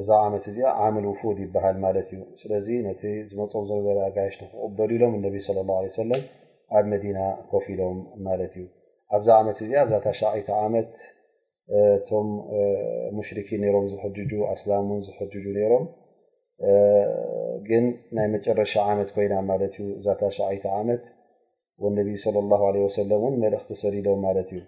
እዛ 0.00 0.08
ዓመት 0.26 0.44
እዚኣ 0.50 0.68
ዓምል 0.84 1.04
ውፉድ 1.10 1.38
ይበሃል 1.44 1.76
ማለት 1.84 2.08
እዩ 2.14 2.20
ስለዚ 2.42 2.66
ነቲ 2.88 3.02
ዝመፀም 3.30 3.64
ዝነበረ 3.70 3.96
ኣጋይሽ 4.08 4.34
ንክቅበሉ 4.42 4.90
ኢሎም 4.96 5.14
ነቢ 5.26 5.36
ለ 5.56 5.86
ሰም 5.98 6.10
ኣብ 6.76 6.84
መዲና 6.92 7.18
ኮፍ 7.52 7.64
ኢሎም 7.74 7.98
ማለት 8.28 8.52
እዩ 8.60 8.64
ኣብዚ 9.16 9.28
ዓመት 9.40 9.58
እዚ 9.64 9.70
እዛታሻይታ 9.86 10.48
ዓመት 10.66 10.92
ቶም 12.08 12.28
ሙሽርክ 13.16 13.48
ነሮም 13.62 13.86
ዝሕጁ 13.92 14.16
ኣስላም 14.52 14.84
ን 14.90 14.98
ዝሕጁ 15.06 15.32
ነሮም 15.56 15.84
ግን 17.68 17.84
ናይ 18.16 18.26
መጨረሻ 18.34 18.72
ዓመት 18.92 19.08
ኮይና 19.16 19.34
ማለት 19.50 19.74
እዩ 19.82 19.88
እዛታ 19.98 20.22
ሸይቲ 20.36 20.64
ዓመት 20.80 21.02
ወነቢ 21.84 22.08
صለ 22.24 22.36
ه 22.60 22.86
ሰለ 22.98 23.10
ን 23.32 23.34
መልእክቲ 23.44 23.70
ሰዲ 23.82 23.96
ሎም 24.06 24.20
ማለት 24.26 24.48
እዩ 24.56 24.60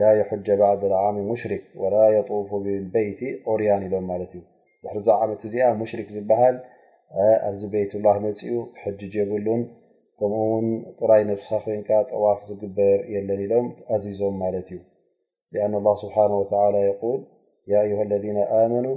ላ 0.00 0.08
የጀ 0.20 0.48
ባዕድ 0.60 0.82
ዓሚ 1.04 1.16
ሙሽሪክ 1.30 1.62
ወላ 1.82 1.96
የጡፍ 2.16 2.48
ብበይቲ 2.64 3.20
ኦርያን 3.52 3.84
ኢሎም 3.88 4.04
ማለት 4.12 4.32
እዩ 4.38 4.42
ብሕርዛ 4.84 5.08
ዓመት 5.24 5.40
እዚኣ 5.48 5.68
ሙሽሪክ 5.82 6.08
ዝበሃል 6.16 6.56
ኣብዚ 7.48 7.62
ቤት 7.74 7.92
ላ 8.06 8.10
መፅኡ 8.24 8.52
ሕጅ 8.82 9.12
የብሉን 9.20 9.62
ከምኡ 10.20 10.40
ውን 10.52 10.68
ጥራይ 11.00 11.22
ነብስካ 11.30 11.52
ኮይንካ 11.66 11.90
ጠዋፍ 12.10 12.38
ዝግበር 12.50 12.98
የለን 13.16 13.42
ኢሎም 13.46 13.66
ኣዚዞም 13.94 14.34
ማለት 14.44 14.68
እዩ 14.74 14.80
لأن 15.52 15.74
الله 15.74 15.94
سبحنه 15.96 16.38
وتى 16.40 16.56
يول 17.68 17.92
ه 17.98 18.02
الذين 18.02 18.38
منو 18.74 18.92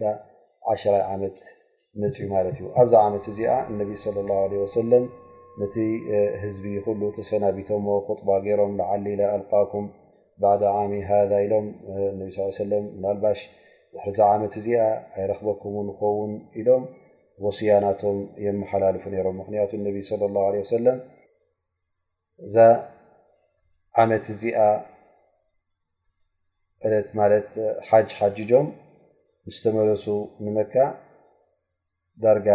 10ራ 0.73 0.93
ዓመት 1.13 1.37
መፅ 2.01 2.17
ማለት 2.33 2.55
እዩ 2.59 2.65
ኣብዛ 2.81 2.93
ዓመት 3.07 3.25
ዚ 3.37 3.39
ነ 3.73 4.51
ى 4.53 4.99
ه 5.01 5.05
ነቲ 5.59 5.75
ህዝቢ 6.41 6.65
ሉ 7.01 7.01
ተሰናቢቶዎ 7.17 7.87
خጥባ 8.07 8.29
ገይሮም 8.45 8.73
ዓሊ 8.91 9.05
ኣልኩም 9.33 9.85
ባ 10.41 10.45
ዓሚ 10.81 10.91
ኢሎም 11.45 11.65
ባሽ 13.23 13.39
ዚ 14.17 14.19
መት 14.41 14.53
እዚ 14.59 14.67
ኣይረክበኩምን 15.17 15.87
ኸውን 15.99 16.31
ኢሎም 16.61 16.83
ወስያናቶም 17.45 18.17
የመሓላልፉ 18.45 19.03
ሮም 19.27 19.37
ምክንያቱ 19.41 19.71
እ 22.51 22.65
ዓመት 24.03 24.25
እዚኣ 24.33 24.59
ዕለት 26.85 27.07
ማለት 27.19 27.49
ሓጅ 27.89 28.09
ሓጂጆም 28.19 28.67
ንዝተመለሱ 29.47 30.05
ንመካ 30.45 30.73
ዳርጋ 32.23 32.49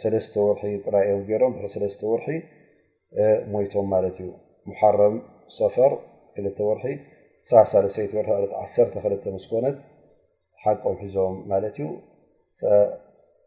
ሰለስተ 0.00 0.34
ወርሒ 0.46 0.62
ጥራ 0.84 0.94
ገይሮም 1.28 1.52
ብ 1.56 1.60
ሰለስተ 1.74 2.02
ወርሒ 2.12 2.28
ሞይቶም 3.52 3.86
ማለት 3.94 4.16
እዩ 4.22 4.28
ሙሓረም 4.68 5.16
ሰፈር 5.58 5.92
ክልተ 6.36 6.58
ወርሒ 6.68 6.84
ሳሳሰይት 7.50 8.12
ወርሒ 8.18 8.30
ለት 8.44 8.52
1ሰተ 8.64 8.94
ክልተ 9.04 9.24
መስኮነት 9.36 9.76
ሓቆም 10.64 10.96
ሒዞም 11.02 11.36
ማለት 11.52 11.76
እዩ 11.80 11.86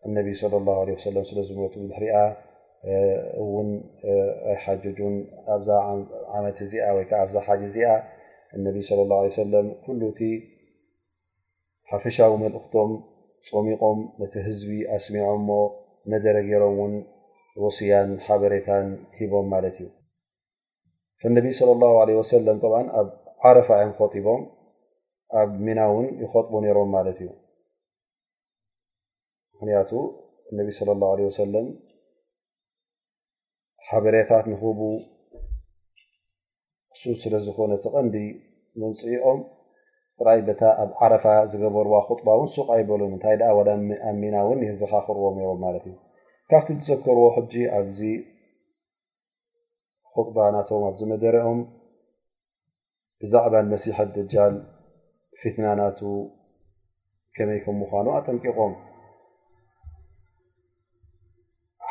እነቢ 0.07 0.27
ለ 0.51 0.63
ላ 0.67 0.99
ሰለም 1.07 1.25
ስለዝመቱ 1.29 1.73
ብሕርያ 1.91 2.15
እውን 3.43 3.69
ሓጁን 4.63 5.15
ኣዛ 5.55 5.67
ዓመት 6.37 6.59
ዚ 6.71 6.83
ዛ 7.33 7.45
ሓ 7.47 7.59
ዚ 7.75 7.77
ነ 8.63 8.65
ى 8.75 9.31
ه 9.35 10.13
ቲ 10.19 10.29
ሓፈሻዊ 11.91 12.31
መልእክቶም 12.43 12.91
ፀሚቆም 13.49 13.99
ነቲ 14.21 14.33
ህዝቢ 14.47 14.71
ኣስሚዖሞ 14.95 15.49
መደረ 16.11 16.35
ገሮም 16.49 16.77
ን 16.91 16.93
ወصያን 17.63 18.09
ሓበሬታን 18.25 18.87
ሂቦም 19.19 19.51
ት 19.63 19.73
እዩ 19.73 19.87
ه 21.59 22.37
ع 22.79 22.81
ብ 23.03 23.05
ዓረፋ 23.49 23.69
ጢቦም 24.13 24.41
ኣብ 25.39 25.49
ሚናእውን 25.65 26.07
ይخطቡ 26.23 26.53
ሮም 26.77 26.93
ት 27.17 27.19
እዩ 27.23 27.29
ምክቱ 29.67 29.91
ى 30.59 31.23
ه 31.55 31.67
ሓበሬታት 33.91 34.45
ንኽቡ 34.51 34.79
እሱ 36.93 37.03
ስለ 37.21 37.33
ዝኮነ 37.45 37.71
ተቐንዲ 37.83 38.15
ምንፅኢኦም 38.81 39.39
ራይ 40.27 40.39
በታ 40.47 40.61
ኣብ 40.83 40.89
ዓረፋ 41.03 41.25
ዝገበርዋ 41.51 41.95
ጥባ 42.19 42.27
እውን 42.37 42.49
ሱቅ 42.55 42.67
ኣይበሉ 42.75 43.01
እንታይ 43.11 43.37
ወኣሚና 43.57 44.35
እውን 44.45 44.59
የህዘኻኽርዎም 44.65 45.37
ሮም 45.47 45.59
ማለት 45.65 45.85
እዩ 45.91 45.95
ካብቲ 46.51 46.75
ዝዘከርዎ 46.81 47.23
ሕጂ 47.37 47.53
ኣብዚ 47.77 47.99
ጥባ 50.25 50.37
ናቶም 50.55 50.83
ኣብዚ 50.89 51.01
መደሪኦም 51.13 51.61
ብዛዕባ 53.21 53.53
ንመሲሐት 53.65 54.11
ድጃል 54.17 54.55
ፊትና 55.39 55.65
ናቱ 55.81 55.99
ከመይ 57.37 57.59
ከም 57.65 57.75
ምኳኑ 57.83 58.07
ኣጠንቂቖም 58.19 58.73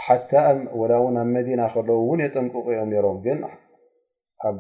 ሓ 0.09 0.15
ወላ 0.81 0.93
ው 1.05 1.07
ብ 1.15 1.23
መዲና 1.37 1.63
ከለዉ 1.73 1.97
እውን 2.05 2.21
የጠንቅቁኦም 2.25 2.91
ሮም 3.05 3.17
ግን 3.25 3.41
ኣብ 4.49 4.57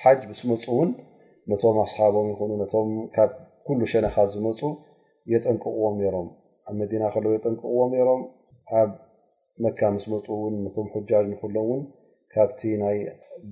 ሓጅ 0.00 0.20
ምስ 0.30 0.40
መፁ 0.50 0.64
እውን 0.74 0.90
ነቶም 1.50 1.76
ኣስሓቦም 1.84 2.26
ይኑ 2.32 2.40
ም 2.90 3.06
ካብ 3.14 3.30
ኩሉ 3.66 3.80
ሸነካ 3.92 4.16
ዝመፁ 4.34 4.60
የጠንቅቅዎም 5.32 5.96
ሮም 6.14 6.28
ኣብ 6.68 6.74
መና 6.80 7.02
ከለው 7.14 7.32
የጠንቅቅዎም 7.36 7.94
ሮም 8.08 8.22
ኣብ 8.80 8.92
መካ 9.64 9.80
ምስ 9.96 10.04
መፁ 10.12 10.26
ውን 10.42 10.54
ነቶም 10.66 10.86
ጃጅ 11.08 11.24
ንክሎ 11.32 11.56
ውን 11.70 11.82
ካብቲ 12.34 12.60
ናይ 12.82 12.98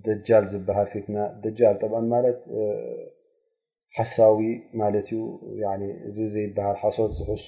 ደጃል 0.06 0.44
ዝበሃል 0.52 0.88
ፊትና 0.92 1.16
ደጃል 1.46 1.76
ማለት 2.14 2.38
ሓሳዊ 3.96 4.38
ማለት 4.82 5.08
እዩ 5.16 5.20
እዚ 6.08 6.18
ዘይበሃል 6.36 6.78
ሓሶት 6.84 7.12
ዝሕሱ 7.18 7.46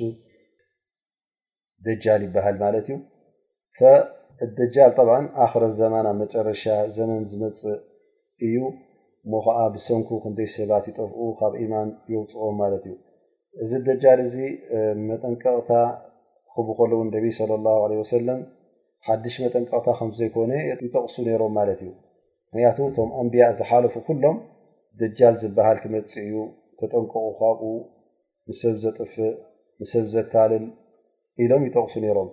ደጃል 1.86 2.20
ይበሃል 2.26 2.56
ማለት 2.66 2.86
እዩ 2.92 2.96
እደጃል 4.44 4.92
ኣክረ 5.44 5.64
ዘማን 5.78 6.06
ኣብ 6.10 6.16
መጨረሻ 6.22 6.62
ዘመን 6.96 7.22
ዝመፅእ 7.30 7.76
እዩ 8.46 8.56
ሞ 9.32 9.38
ከዓ 9.44 9.58
ብሰንኩ 9.74 10.08
ክንደይ 10.24 10.48
ሰባት 10.54 10.84
ይጠፍኡ 10.90 11.16
ካብ 11.38 11.52
ኢማን 11.64 11.88
የውፅኦም 12.12 12.56
ማለት 12.62 12.82
እዩ 12.90 12.94
እዚ 13.62 13.70
ደጃል 13.86 14.20
እዚ 14.26 14.36
መጠንቀቕታ 15.08 15.70
ክቡ 16.54 16.66
ከለውን 16.78 17.08
ነብ 17.14 17.24
ስለ 17.38 17.50
ላ 17.66 17.72
ሰለም 18.16 18.40
ሓድሽ 19.08 19.34
መጠንቀቕታ 19.44 19.88
ከምዘይኮነ 20.00 20.52
ይጠቕሱ 20.84 21.16
ነይሮም 21.28 21.54
ማለት 21.58 21.80
እዩ 21.86 21.92
ምክንያቱ 22.52 22.78
ቶም 22.98 23.10
ኣንብያ 23.22 23.44
ዝሓለፉ 23.60 23.94
ኩሎም 24.08 24.38
ደጃል 25.02 25.34
ዝበሃል 25.44 25.78
ክመፅ 25.84 26.12
እዩ 26.26 26.34
ተጠንቀቁ 26.82 27.24
ካብኡ 27.40 27.62
ንሰብ 28.50 28.76
ዘጥፍእ 28.84 29.32
ንሰብ 29.82 30.04
ዘታልል 30.14 30.64
ኢሎም 31.44 31.64
ይጠቕሱ 31.68 31.94
ነይሮም 32.06 32.30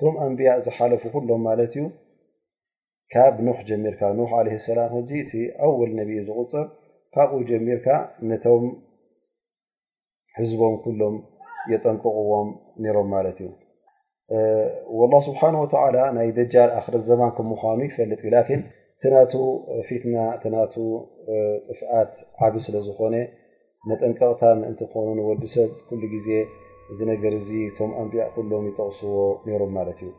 እቶም 0.00 0.16
ኣንብያ 0.24 0.50
ዝሓለፉ 0.66 1.02
ኩሎም 1.14 1.40
ማለት 1.46 1.72
እዩ 1.78 1.82
ካብ 3.12 3.34
ሕ 3.56 3.60
ጀሚርካ 3.68 4.00
ሰላም 4.66 4.92
ዚ 5.08 5.10
እቲ 5.24 5.32
ኣውል 5.66 5.90
ነብ 5.98 6.10
ዝቁፅር 6.28 6.64
ካብ 7.14 7.30
ጀሚርካ 7.50 7.86
ነቶም 8.28 8.64
ሕዝቦም 10.38 10.74
ሎም 11.00 11.16
የጠንቅቅዎም 11.72 12.48
ሮም 12.96 13.08
ማለት 13.16 13.38
እዩ 13.46 13.50
ስብሓ 15.28 15.40
ናይ 16.18 16.30
ደጃል 16.38 16.70
ኣክረ 16.78 16.96
ዘማን 17.10 17.34
ከ 17.36 17.40
ምኑ 17.50 17.60
ይፈልጥ 17.88 18.22
እዩ 18.28 18.32
ን 18.60 18.62
እትና 19.02 19.24
ፊትና 19.88 20.16
እ 20.66 20.86
ጥፍኣት 21.68 22.14
ዓብ 22.46 22.54
ስለዝኮነ 22.66 23.14
መጠንቀቕታን 23.90 24.58
እንትኮኑ 24.70 25.18
ወዲሰብ 25.30 25.70
ሉ 26.00 26.04
ዜ 26.28 26.30
እዚ 26.92 27.00
ነገር 27.10 27.32
እዚ 27.40 27.50
ቶም 27.78 27.90
ኣንቢያ 28.02 28.22
ኩሎም 28.34 28.64
ይጠቕስዎ 28.70 29.16
ነይሮም 29.46 29.70
ማለት 29.78 29.98
እዩ 30.04 30.10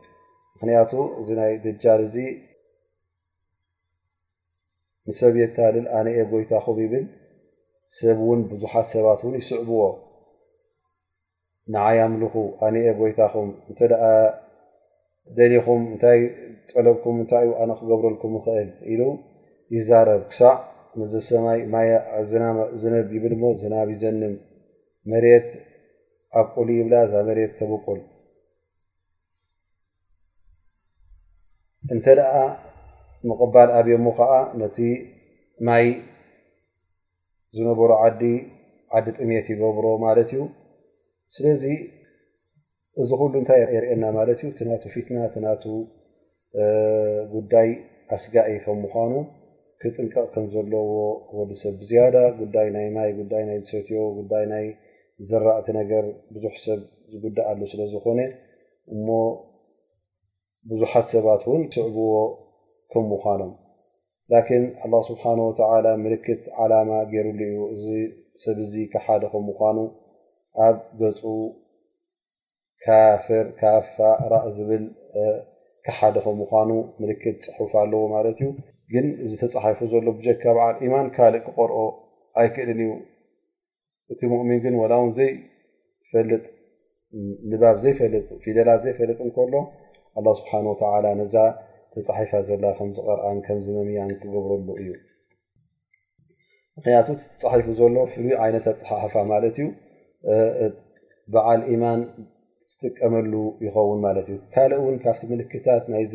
ምክንያቱ 0.54 0.92
እዚ 1.20 1.28
ናይ 1.38 1.52
ደጃል 1.64 2.00
እዚ 2.08 2.16
ንሰብየታልል 5.08 5.86
ኣነአ 5.98 6.18
ጎይታኹም 6.32 6.76
ይብል 6.82 7.04
ሰብ 7.98 8.18
እውን 8.24 8.40
ብዙሓት 8.50 8.86
ሰባት 8.94 9.20
እውን 9.24 9.34
ይስዕብዎ 9.40 9.80
ንዓያምልኹ 11.74 12.34
ኣነአ 12.66 12.86
ጎይታኹም 13.00 13.48
እንተደ 13.70 13.92
ደሊኹም 15.38 15.82
እንታይ 15.92 16.20
ጠለብኩም 16.72 17.16
እንታይ 17.22 17.44
እዩ 17.48 17.52
ኣነ 17.64 17.70
ክገብረልኩም 17.80 18.32
ንኽእል 18.36 18.70
ኢሉ 18.92 19.02
ይዛረብ 19.76 20.22
ክሳዕ 20.30 20.56
ንሰማይ 21.02 21.60
ማ 21.74 21.82
ናዝነብ 22.42 23.10
ይብል 23.16 23.34
ሞ 23.42 23.52
ዝናብ 23.60 23.88
ይዘንም 23.94 24.34
መሬት 25.10 25.48
ኣብ 26.40 26.46
ቆል 26.56 26.68
ይብላዛ 26.76 27.12
መሬት 27.28 27.52
ተበቆል 27.60 28.00
እንተ 31.94 32.06
ደኣ 32.18 32.34
መቕባል 33.28 33.70
ኣብዮሞ 33.78 34.06
ከዓ 34.18 34.32
ነቲ 34.60 34.78
ማይ 35.66 35.84
ዝነበሩ 37.56 37.90
ዓዲ 38.04 38.22
ዓዲ 38.96 39.06
ጥሜት 39.18 39.46
ይገብሮ 39.52 39.86
ማለት 40.06 40.30
እዩ 40.34 40.42
ስለዚ 41.36 41.64
እዚ 43.02 43.10
ኩሉ 43.20 43.32
እንታይየርእየና 43.40 44.04
ማለት 44.18 44.38
እዩ 44.42 44.48
እቲናቱ 44.52 44.82
ፊትና 44.94 45.18
ቲናቱ 45.34 45.64
ጉዳይ 47.34 47.68
ኣስጋኢ 48.14 48.52
ከም 48.64 48.78
ምኳኑ 48.84 49.12
ክጥንቀቕ 49.82 50.26
ከም 50.34 50.44
ዘለዎ 50.54 50.84
ወዲሰብ 51.38 51.74
ብዝያዳ 51.82 52.16
ጉዳይ 52.40 52.66
ናይ 52.76 52.88
ማይ 52.96 53.10
ዳይ 53.32 53.44
ናይ 53.50 53.58
ሰትዮ 53.70 53.98
ዳ 54.32 54.40
ዘራእቲ 55.30 55.66
ነገር 55.80 56.04
ብዙሕ 56.34 56.54
ሰብ 56.66 56.80
ዝጉዳእ 57.12 57.46
ኣሉ 57.50 57.60
ስለ 57.72 57.80
ዝኮነ 57.92 58.20
እሞ 58.94 59.06
ብዙሓት 60.70 61.06
ሰባት 61.14 61.42
እውን 61.48 61.62
ስዕብዎ 61.74 62.08
ከም 62.92 63.04
ምኳኖም 63.12 63.52
ን 64.32 64.34
አላ 64.84 64.94
ስብሓ 65.10 65.24
ወተ 65.48 65.58
ምልክት 66.04 66.42
ዓላማ 66.62 66.90
ገይሩሉ 67.12 67.40
እዩ 67.52 67.56
እዚ 67.74 67.84
ሰብ 68.42 68.58
ዚ 68.72 68.84
ካሓደ 68.92 69.22
ከም 69.32 69.44
ምኳኑ 69.50 69.78
ኣብ 70.66 70.78
ገፁ 71.00 71.22
ካፍር 72.84 73.46
ካፋ 73.60 73.96
ራእ 74.32 74.46
ዝብል 74.58 74.84
ካሓደ 75.86 76.16
ከም 76.24 76.36
ምኳኑ 76.42 76.70
ምልክት 77.02 77.40
ፅሑፍ 77.56 77.72
ኣለዎ 77.82 78.02
ማለት 78.14 78.38
እዩ 78.44 78.48
ግን 78.92 79.06
ዚ 79.28 79.32
ተፀሓፉ 79.42 79.78
ዘሎ 79.92 80.06
ብጀካ 80.18 80.42
በዓል 80.56 80.76
ኢማን 80.86 81.06
ካልእ 81.16 81.42
ክቆርኦ 81.46 81.78
ኣይክእልን 82.40 82.80
እዩ 82.86 82.90
እቲ 84.12 84.20
ؤሚን 84.36 84.58
ግን 84.64 84.74
ላ 84.92 84.94
ው 85.02 85.06
ዘይፈልጥ 85.18 86.42
ንባብ 87.50 87.76
ዘይፈልጥ 87.84 88.26
ፊላ 88.44 88.68
ዘይፈልጥ 88.84 89.18
እንከሎ 89.26 89.54
ስብሓ 90.40 90.52
ወ 90.72 91.12
ነዛ 91.20 91.36
ተፃሒፋ 91.94 92.32
ዘላ 92.48 92.64
ከምዝቀርአን 92.78 93.38
ከምዝመምያን 93.46 94.10
ክገብረሉ 94.20 94.68
እዩ 94.82 94.90
ምክንያቱ 96.76 97.08
ፃሒፉ 97.42 97.66
ዘሎ 97.80 97.96
ፍሉይ 98.12 98.34
ዓይነ 98.42 98.56
ፀሕፋ 98.90 99.14
ማለት 99.32 99.56
እዩ 99.62 99.66
በዓል 101.32 101.60
ኢማን 101.72 102.00
ዝጥቀመሉ 102.74 103.32
ይኸውን 103.66 103.98
ማለት 104.06 104.26
እዩ 104.32 104.38
ካልእ 104.54 104.80
ውን 104.84 104.96
ካብቲ 105.02 105.22
ምልክታት 105.32 105.84
ናይዚ 105.94 106.14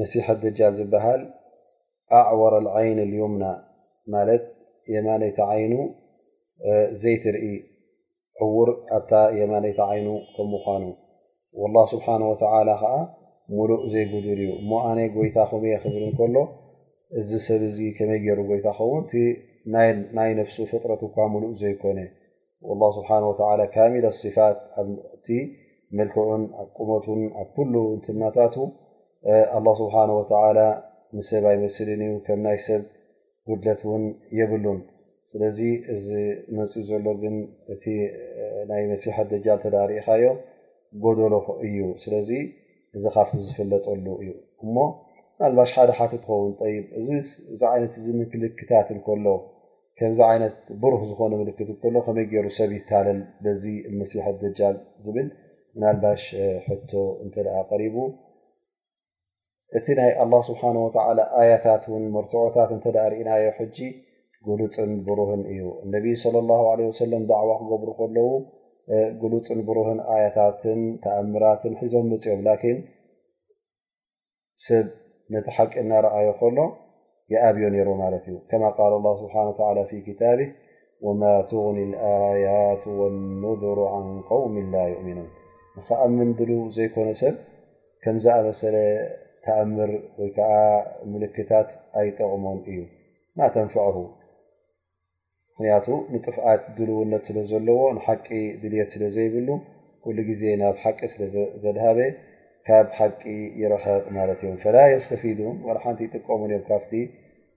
መሲሐ 0.00 0.26
ደጃ 0.44 0.60
ዝበሃል 0.78 1.22
ኣዕወረ 2.20 2.54
ዓይን 2.78 2.98
ልዮምና 3.12 3.44
ማለት 4.14 4.44
የማነይታ 4.94 5.38
ዓይኑ 5.52 5.74
ዘይ 7.02 7.16
ትርኢ 7.22 7.46
ዕዉር 8.44 8.68
ኣታ 8.96 9.12
የማለታ 9.40 9.80
ይኑ 9.98 10.08
ከም 10.34 10.46
ምኳኑ 10.54 10.84
له 11.74 11.82
ስብሓ 11.92 12.06
ከዓ 12.40 12.82
ሙሉእ 13.54 13.82
ዘይጉድል 13.92 14.38
እዩ 14.42 14.50
እሞ 14.60 14.70
ኣነ 14.90 14.98
ጎይታ 15.14 15.38
ኹም 15.48 15.62
የ 15.70 15.74
ክብል 15.82 16.02
ንከሎ 16.10 16.36
እዚ 17.20 17.30
ሰብ 17.46 17.62
ዚ 17.76 17.78
ከመይ 17.96 18.18
ገይሩ 18.24 18.38
ጎይታ 18.50 18.66
ኸውን 18.78 19.02
ናይ 20.16 20.30
ነፍሱ 20.38 20.56
ፍጥረት 20.70 21.02
እኳ 21.08 21.16
ሙሉእ 21.32 21.52
ዘይኮነ 21.62 21.98
ካሚሎ 23.74 24.04
صፋት 24.22 24.56
ቲ 25.26 25.26
መልክዑን 25.98 26.42
ኣቁመቱን 26.62 27.20
ኣብ 27.42 27.48
ኩሉ 27.56 27.74
ትናታቱ 28.04 28.54
ስብሓ 29.82 29.94
ንሰብ 31.16 31.44
ይመስሊ 31.56 31.88
ዩ 32.10 32.14
ከም 32.28 32.44
ይ 32.54 32.58
ሰብ 32.68 32.82
ጉድለት 33.48 33.82
ውን 33.90 34.04
የብሉን 34.38 34.78
ስለዚ 35.36 35.58
እዚ 35.92 36.08
መፅኡ 36.56 36.80
ዘሎ 36.88 37.06
ግን 37.22 37.36
እ 37.72 37.76
ናይ 38.70 38.82
መሲሐ 38.90 39.16
ደል 39.30 39.46
እ 39.68 39.70
ርእካዮ 39.90 40.24
ጎደሎ 41.04 41.34
እዩ 41.66 41.78
ስለ 42.02 42.12
እዚ 42.96 43.04
ካብቲ 43.16 43.32
ዝፈለጠሉ 43.46 44.06
እዩ 44.22 44.30
እ 44.64 44.66
ናባሽ 45.40 45.70
ሓደ 45.76 45.90
ሓት 45.98 46.12
ትኸውን 46.24 46.52
ምልክታት 48.34 48.88
ሎ 49.24 49.30
ምዚ 50.00 50.20
ይ 50.34 50.44
ብሩህ 50.82 51.02
ዝነ 51.08 51.48
ክት 51.58 51.82
ሎ 51.94 51.96
ከመይ 52.06 52.26
ሩ 52.44 52.46
ሰብ 52.58 52.70
ይታለል 52.78 53.18
መሲሐ 54.00 54.24
ል 54.70 54.76
ዝብል 55.04 55.28
ናልባሽ 55.84 56.24
ቶ 56.92 57.04
እ 57.24 57.28
ሪቡ 57.82 57.96
እቲ 59.78 59.86
ናይ 60.00 60.10
ስብሓ 60.50 60.62
ኣያታት 61.42 61.84
መርትዖታት 62.18 62.70
እ 62.78 62.82
ርእናዮ 63.14 63.46
ግሉፅን 64.48 64.90
ብሩህን 65.06 65.42
እዩ 65.52 65.62
ነብ 65.92 66.04
صለى 66.22 66.56
ه 66.66 66.78
ሰለም 67.02 67.22
ዳዕዋ 67.30 67.50
ክገብሩ 67.60 67.90
ከለው 68.00 68.28
ጉሉፅን 69.20 69.60
ብሩህን 69.68 70.00
ኣያታትን 70.14 70.80
ተኣምራትን 71.04 71.74
ሒዞም 71.80 72.06
መፅኦም 72.12 72.40
ን 72.46 72.84
ሰብ 74.66 74.86
ነቲ 75.34 75.46
ሓቂ 75.56 75.72
እናርኣዮ 75.82 76.28
ከሎ 76.40 76.58
ይኣብዮ 77.32 77.62
ነይሮ 77.74 77.88
ማለት 78.02 78.24
እዩ 78.30 78.36
ከማ 78.50 78.64
ል 78.92 78.94
ه 79.12 79.14
ስብሓ 79.20 79.34
ታብ 79.60 79.78
ማ 81.20 81.22
ትغኒ 81.50 81.78
ኣያት 82.08 82.82
لነذሩ 83.00 83.78
عን 83.94 84.06
قውሚ 84.30 84.54
ላ 84.74 84.76
ؤሚኑን 84.98 85.28
ከኣምን 85.88 86.28
ድሉ 86.38 86.50
ዘይኮነ 86.76 87.08
ሰብ 87.20 87.34
ከምዝኣመሰለ 88.04 88.76
ተኣምር 89.44 89.90
ወይከዓ 90.18 90.52
ምልክታት 91.12 91.68
ኣይጠቕሞን 92.00 92.58
እዩ 92.72 92.78
ናተንፍዐ 93.38 93.84
ምክንያቱ 95.54 95.88
ንጥፍኣት 96.12 96.62
ድልውነት 96.76 97.24
ስለ 97.28 97.36
ዘለዎ 97.50 97.80
ንሓቂ 97.96 98.28
ድልት 98.62 98.88
ስለ 98.94 99.02
ዘይብሉ 99.16 99.48
ኩሉ 100.04 100.16
ግዜ 100.30 100.42
ናብ 100.60 100.76
ሓቂ 100.84 100.98
ስለዘድሃበ 101.12 101.98
ካብ 102.66 102.86
ሓቂ 102.96 103.20
ይረኸቕ 103.60 104.04
ማለት 104.16 104.40
እዮም 104.44 104.56
ፈላ 104.64 104.76
የስተፊዱን 104.94 105.54
ሓንቲ 105.84 106.00
ይጥቀሙን 106.06 106.50
እዮም 106.54 106.64
ካብቲ 106.70 106.92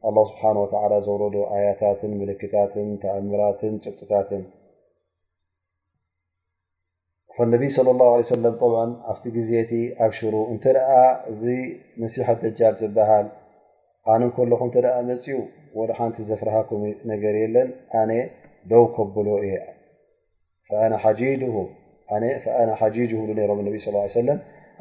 ኣه 0.07 0.15
ስብሓ 0.29 0.43
ወላ 0.59 0.93
ዘውረዶ 1.07 1.35
ኣያታትን 1.55 2.11
ምልክታትን 2.21 2.87
ተኣምራትን 3.01 3.73
ፅብጥታትን 3.83 4.43
ከ 7.33 7.37
ነቢ 7.55 7.63
صለ 7.77 7.87
ላه 7.99 8.11
ለ 8.23 8.31
ሰለም 8.35 8.55
ኣብቲ 9.11 9.25
ግዜ 9.39 9.51
ቲ 9.71 9.83
ኣብሽሩ 10.05 10.33
እንተደኣ 10.53 10.91
እዚ 11.33 11.43
መስሐ 12.01 12.27
ደጃር 12.43 12.73
ዝብሃል 12.81 13.27
ኣነ 14.13 14.21
ከለኹም 14.37 14.69
እተደኣ 14.71 14.95
መፅኡ 15.11 15.37
ሓንቲ 15.97 16.17
ዘፍርሃኩም 16.29 16.83
ነገር 17.11 17.35
የለን 17.43 17.67
ደው 18.71 18.83
ከብሎ 18.95 19.27
እ 19.45 19.49
ብ 20.69 21.41
ሮም 21.43 21.69
صى 22.09 22.31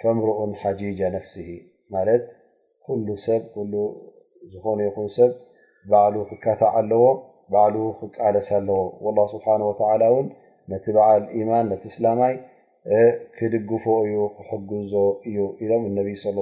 ፈምርኡ 0.00 0.38
ሓጂج 0.62 1.00
ፍሲ 1.26 1.36
ዝኾነ 4.52 4.80
ይን 4.86 5.06
ሰብ 5.16 5.30
ሉ 6.12 6.16
ክካታዕ 6.28 6.70
ኣለዎ 6.80 7.06
ክቃለስ 8.00 8.48
ኣለዎ 8.58 9.22
ስሓ 9.32 9.44
ን 9.60 10.26
ነቲ 10.72 10.84
በዓል 10.96 11.22
ኢማን 11.38 11.66
ቲ 11.80 11.84
እስላማይ 11.92 12.34
ክድግፎ 13.38 13.84
እዩ 14.06 14.16
ክሕግዞ 14.36 14.94
እዩ 15.28 15.38
ኢሎም 15.64 15.82
ነ 15.96 15.98
ሰ 16.22 16.32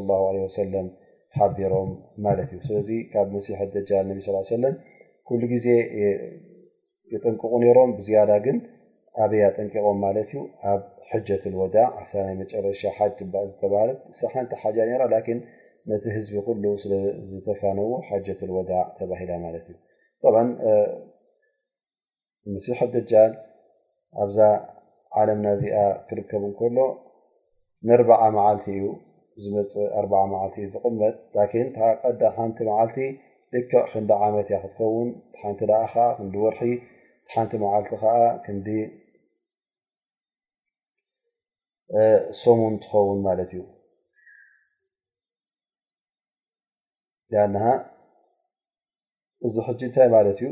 ሓቢሮም 1.39 1.91
ማት 2.25 2.39
እዩ 2.45 2.55
ስለዚ 2.69 2.89
ካብ 3.13 3.31
ሲ 3.45 3.49
ጃ 3.89 3.91
ሰለ 4.53 4.65
ኩሉ 5.29 5.43
ዜ 5.65 5.67
የጠንቅቁ 7.15 7.53
ሮም 7.79 7.91
ብዝያዳ 7.99 8.31
ግን 8.47 8.57
ኣበያ 9.23 9.47
ጠንቂቆም 9.57 9.99
ማለት 10.05 10.29
እዩ 10.33 10.43
ኣብ 10.73 10.83
ጀት 11.29 11.43
ወ 11.63 11.65
ሳይ 12.11 12.31
መጨረሻ 12.43 12.83
ሓ 12.99 13.09
ዝተሃለ 13.49 13.91
ሓንቲ 14.33 14.53
ሓ 14.63 14.65
ነቲ 15.91 16.05
ህዝቢ 16.17 16.35
ስለ 16.83 16.93
ዝተፈነዎ 17.31 17.93
ሓጀት 18.09 18.41
ወዳዕ 18.57 18.85
ተባሂላ 18.99 19.31
ማት 19.43 19.67
እዩ 19.73 19.79
ምስሕ 22.53 22.79
ደጃን 22.95 23.33
ኣብዛ 24.23 24.39
ዓለምናዚኣ 25.21 25.79
ክርከቡ 26.09 26.43
ከሎ 26.59 26.79
ንር0 27.89 28.09
መዓልቲ 28.37 28.67
እዩ 28.77 28.85
ዝመፅ 29.43 29.73
40 30.05 30.23
መዓልቲ 30.33 30.55
እዩ 30.65 30.69
ዝቕመጥ 30.75 31.15
ቀዳ 32.03 32.21
ሓንቲ 32.39 32.59
መዓልቲ 32.71 32.97
ደክዕ 33.55 33.83
ክንዲ 33.91 34.11
ዓመት 34.27 34.49
እያ 34.51 34.59
ክትኸውን 34.65 35.09
ሓንቲ 35.41 35.61
ክንዲ 36.17 36.35
ወርሒ 36.45 36.65
ሓንቲ 37.33 37.53
መዓልቲ 37.65 37.93
ዓ 38.15 38.17
ክንዲ 38.45 38.69
ሶሙን 42.43 42.75
ትኸውን 42.83 43.19
ማለት 43.29 43.51
እዩ 43.55 43.63
እዚ 49.47 49.57
ታይ 49.95 50.07
ዩ 50.13 50.17
ይቲ 50.31 50.41
ክ 50.41 50.43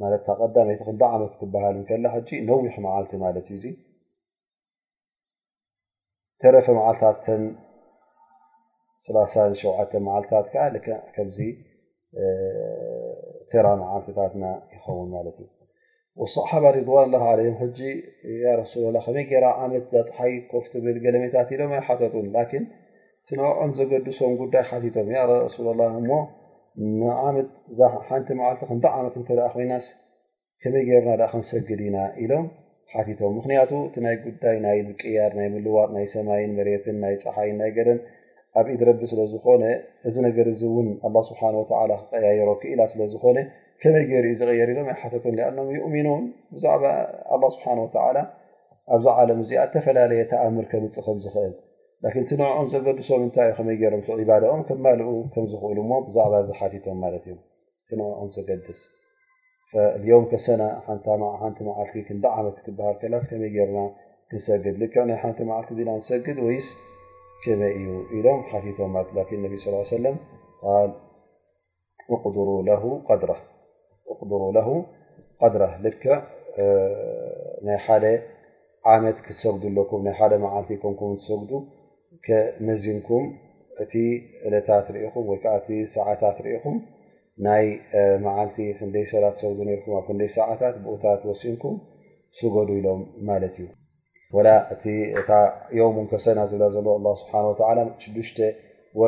መት 0.00 0.26
ሃል 0.40 0.50
ነዊሕ 0.88 1.98
ል 3.36 3.38
ዩ 3.62 3.64
ተረፈ 6.42 6.66
መዓ 6.78 6.86
7 7.02 7.06
ልታት 9.12 9.12
ይን 9.12 9.12
ዋ 9.12 9.14
له 17.12 17.22
ع 17.32 17.34
መ 18.88 18.90
መት 19.74 19.86
ፀሓይ 19.92 20.32
ኮብ 20.50 20.64
ለሜታት 21.14 21.48
ሎም 21.60 21.72
ስነዖም 23.30 23.70
ዘገድሶም 23.78 24.34
ጉዳይ 24.42 24.62
ሓቲቶም 24.68 25.08
ያረሱላ 25.14 25.68
ላ 25.80 25.86
እሞ 26.00 26.10
ንዓመት 27.00 27.48
ሓንቲ 28.08 28.28
መዓልቲ 28.38 28.60
ክንዳ 28.68 28.84
ዓመት 28.98 29.14
እንተደኣ 29.20 29.46
ኮይናስ 29.54 29.86
ከመይ 30.62 30.84
ገይርና 30.88 31.10
ኣ 31.24 31.26
ክንሰግድ 31.32 31.80
ኢና 31.88 31.96
ኢሎም 32.24 32.46
ሓቲቶም 32.92 33.34
ምክንያቱ 33.38 33.70
እቲ 33.88 33.96
ናይ 34.06 34.16
ጉዳይ 34.24 34.56
ናይ 34.66 34.78
ምቅያድ 34.88 35.32
ናይ 35.38 35.48
ምልዋጥ 35.56 35.88
ናይ 35.96 36.06
ሰማይን 36.14 36.52
መሬትን 36.60 36.96
ናይ 37.04 37.14
ፀሓይን 37.26 37.56
ናይ 37.62 37.70
ገደን 37.80 37.98
ኣብኢ 38.62 38.76
ድረቢ 38.84 39.00
ስለዝኮነ 39.12 39.62
እዚ 40.08 40.16
ነገር 40.28 40.46
እዚ 40.54 40.62
እውን 40.72 40.88
ኣ 41.08 41.24
ስብሓ 41.28 41.42
ክቀያየሮ 42.00 42.48
ክኢላ 42.64 42.80
ስለዝኮነ 42.94 43.38
ከመይ 43.84 44.04
ገይር 44.12 44.24
ዩ 44.32 44.34
ዘቀየር 44.42 44.70
ኢሎም 44.74 44.88
ኣይ 44.94 44.98
ሓፈት 45.04 45.24
ኣም 45.50 45.68
ይኡሚኑእውን 45.78 46.24
ብዛዕባ 46.56 46.84
ኣ 47.34 47.44
ስብሓ 47.56 47.66
ወ 47.84 48.26
ኣብዚ 48.94 49.06
ዓለም 49.20 49.40
እዚኣ 49.46 49.62
ዝተፈላለየ 49.70 50.20
ተኣምር 50.32 50.64
ከምፅእ 50.70 51.04
ከም 51.06 51.18
ዝኽእል 51.24 51.54
عኦ 52.06 52.10
እ 52.10 52.38
ል 52.38 52.94
ል 53.02 53.72
لى 80.78 81.77
መዚንኩም 82.68 83.24
እቲ 83.82 83.92
ዕለታት 84.46 84.86
ርኢኹም 84.94 85.24
ወይከዓ 85.30 85.52
እቲ 85.60 85.68
ሰዓታት 85.96 86.36
ርኢኹም 86.44 86.76
ናይ 87.46 87.64
መዓልቲ 88.24 88.56
ክንደይ 88.78 89.04
ሰላት 89.12 89.36
ሰው 89.42 89.50
ርኩም 89.68 89.92
ኣብ 89.98 90.04
ክንደይ 90.08 90.30
ሰዓታት 90.38 90.74
ብኡታት 90.84 91.20
ወሲንኩም 91.30 91.76
ስገዱ 92.38 92.68
ኢሎም 92.80 93.00
ማለት 93.28 93.54
እዩ 93.62 93.66
እ 95.36 95.38
ዮም 95.78 95.96
እ 96.02 96.04
ከሰና 96.10 96.38
ዝብላ 96.50 96.64
ዘለዎ 96.74 97.14
ስብሓና 97.22 97.46
ወ 97.84 97.88
6ሽ 98.04 98.40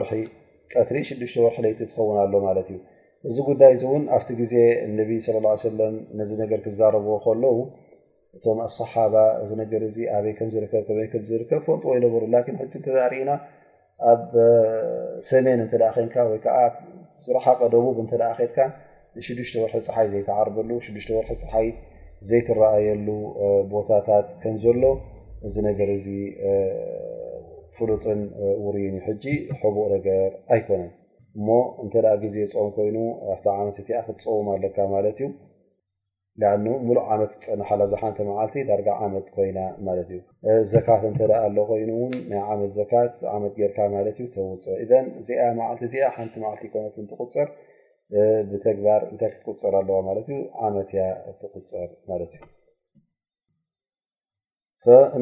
ር 0.01 0.03
ቀትሪ 0.73 0.97
ሽሽ 1.09 1.33
ወርሒ 1.45 1.59
ለይቲ 1.65 1.81
ትኸውና 1.91 2.19
ሎ 2.33 2.37
ማለት 2.49 2.69
እዩ 2.73 2.79
እዚ 3.29 3.37
ጉዳይ 3.51 3.71
እዚ 3.77 3.83
እውን 3.89 4.03
ኣብቲ 4.17 4.29
ግዜ 4.41 4.55
ነብ 4.99 5.11
ስለ 5.65 5.75
ለም 5.81 5.97
ነዚ 6.19 6.31
ነገር 6.43 6.59
ክዛረብዎ 6.67 7.17
ከለዉ 7.25 7.57
እቶም 8.37 8.59
ኣሰሓባ 8.67 9.15
እዚ 9.43 9.51
ነገር 9.61 9.83
ዚ 9.95 9.97
ኣበይ 10.17 10.33
ከምዝርከብ 10.39 10.83
ከበይ 10.89 11.07
ምዝርከብ 11.23 11.61
ፈንጥዎ 11.67 11.93
ይነበሩ 11.97 12.23
ን 12.33 12.43
ሕ 12.59 12.67
እተዛርእና 12.81 13.31
ኣብ 14.11 14.23
ሰሜን 15.31 15.61
እተ 15.65 15.73
ከንካ 15.97 16.15
ወይከዓ 16.31 16.59
ዝረሓቐ 17.27 17.61
ደቡብ 17.73 17.97
እተ 18.05 18.13
ከትካ 18.39 18.59
ሽዱሽተ 19.27 19.55
ወርሒ 19.63 19.75
ፀሓይ 19.87 20.07
ዘይተዓርበሉ 20.13 20.71
ሽዱሽ 20.85 21.07
ወርሒ 21.17 21.31
ፀሓይ 21.43 21.67
ዘይትረኣየሉ 22.29 23.09
ቦታታት 23.73 24.27
ከም 24.43 24.55
ዘሎ 24.65 24.83
እዚ 25.49 25.55
ነገር 25.69 25.89
እዚ 25.99 26.07
ፍሉጥን 27.77 28.21
ውሩይን 28.65 28.95
እዩ 28.99 29.05
ሕጂ 29.09 29.25
ሕቡቕ 29.61 29.85
ነገር 29.97 30.29
ኣይኮነን 30.55 30.91
እሞ 31.39 31.49
እንተ 31.83 31.95
ግዜ 32.25 32.37
ፆም 32.55 32.69
ኮይኑ 32.77 32.97
ኣብቲ 33.35 33.45
ዓመት 33.59 33.77
እቲ 33.83 33.89
ክትፀወሙ 34.07 34.47
ኣለካ 34.57 34.77
ማለት 34.95 35.19
እዩ 35.23 35.27
ኣ 36.49 36.53
ሙሉ 36.87 36.97
ዓመት 37.15 37.33
ክፀናሓላ 37.41 37.83
ዚ 37.93 37.95
ሓንቲ 38.03 38.19
መዓልቲ 38.29 38.57
ዳር 38.69 38.81
ዓመት 39.07 39.27
ኮይና 39.35 39.59
ማለት 39.87 40.09
እዩ 40.17 40.21
ዘካት 40.73 41.03
እተ 41.09 41.21
ኣሎ 41.45 41.57
ኮይኑውን 41.71 42.15
ናይ 42.31 42.41
ዓመት 42.53 42.71
ዘካት 42.79 43.13
መት 43.43 43.53
ጌርካ 43.59 43.79
ማት 43.95 44.19
ዩ 44.23 44.27
ተውፅ 44.35 44.63
ዚ 44.89 44.91
ቲ 45.27 45.31
እዚ 45.85 45.95
ሓንቲ 46.17 46.35
ዓልቲ 46.51 46.63
ኮይነት 46.75 46.97
ትቁፅር 47.11 47.49
ብተግባር 48.51 49.01
እንታይ 49.11 49.31
ክቁፅር 49.35 49.75
ኣለዋ 49.81 49.99
ማት 50.07 50.19
እዩ 50.23 50.31
ዓመት 50.69 50.89
ያ 51.01 51.05
ትቁፅር 51.41 51.91
ማት 52.11 52.23
እዩ 52.27 52.37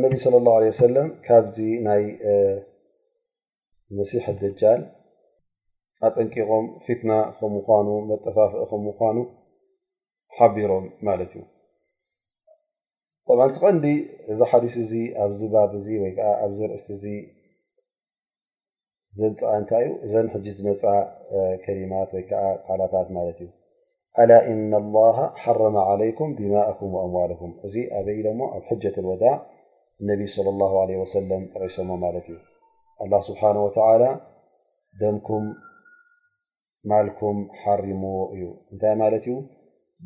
ነቢ 0.04 0.14
ስለ 0.26 0.34
ላ 0.48 0.54
ሰለም 0.84 1.08
ካብዚ 1.26 1.56
ናይ 1.88 2.04
መሲሕ 3.98 4.24
ደጃን 4.42 4.80
ኣጠንቂቆም 6.06 6.66
ፊትና 6.86 7.12
ከም 7.38 7.52
ምኳኑ 7.58 7.86
መጠፋፍ 8.10 8.52
ከም 8.70 8.82
ምኳኑ 8.88 9.16
ቢሮም 10.54 10.84
እዩ 13.28 13.38
ቲ 13.60 13.72
ንዲ 13.76 13.86
እዚ 14.32 14.40
ሓዲስ 14.50 14.74
ኣብዚ 15.64 15.86
ወይ 16.02 16.12
ኣ 16.42 16.46
ርእሲ 16.70 16.88
ዘ 19.18 19.20
እታይ 19.56 19.84
ዩ 19.88 19.90
እ 20.06 20.64
ዝፃ 20.64 20.84
ማ 21.92 21.96
ወ 22.14 22.78
ላታት 22.80 23.08
እዩ 23.12 23.48
ن 24.58 24.72
له 24.94 25.18
ح 25.40 25.44
علይك 25.92 26.18
ማ 26.92 26.94
ዋ 27.14 27.16
እዚ 27.66 27.74
ኣበ 27.98 28.08
ሎ 28.24 28.26
ኣብ 28.56 28.64
ة 28.82 28.96
لወع 29.06 29.34
صى 30.34 30.48
الله 30.54 30.72
ع 30.82 30.84
ተቂሶዎ 31.52 31.94
እዩ 32.18 32.30
لله 33.00 33.20
ስሓه 33.28 33.54
وى 33.64 34.10
ደምكም 35.00 35.44
ማልكም 36.90 37.36
ሓርምዎ 37.60 38.14
እዩ 38.34 38.42
እታይ 38.72 38.94
ት 39.24 39.26
እዩ 39.30 39.34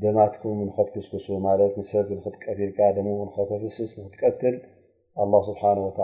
ደማትኩም 0.02 0.58
ንኸትክስግሱ 0.68 1.26
ማለት 1.46 1.72
ንሰብ 1.80 2.06
ንክትቀፊልካ 2.18 2.78
ደም 2.96 3.08
ንኸተፍስስ 3.28 3.90
ንክትቀትል 4.04 4.56
ኣ 5.22 5.24
ስብሓን 5.48 5.78
ወተ 5.86 5.98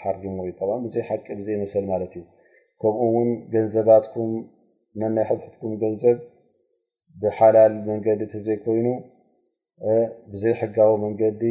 ሓርጅምዎ 0.00 0.44
እ 0.50 0.76
ብዘይ 0.84 1.02
ሓቂ 1.08 1.26
ብዘይመሰል 1.40 1.84
ማለት 1.92 2.12
እዩ 2.18 2.24
ከምኡ 2.82 3.00
እውን 3.08 3.30
ገንዘባትኩም 3.54 4.30
መናይ 5.00 5.24
ሕብሕትኩም 5.30 5.72
ገንዘብ 5.82 6.18
ብሓላል 7.22 7.74
መንገዲ 7.88 8.20
እተዘይኮይኑ 8.28 8.88
ብዘይ 10.32 10.54
ሕጋዊ 10.60 10.90
መንገዲ 11.04 11.42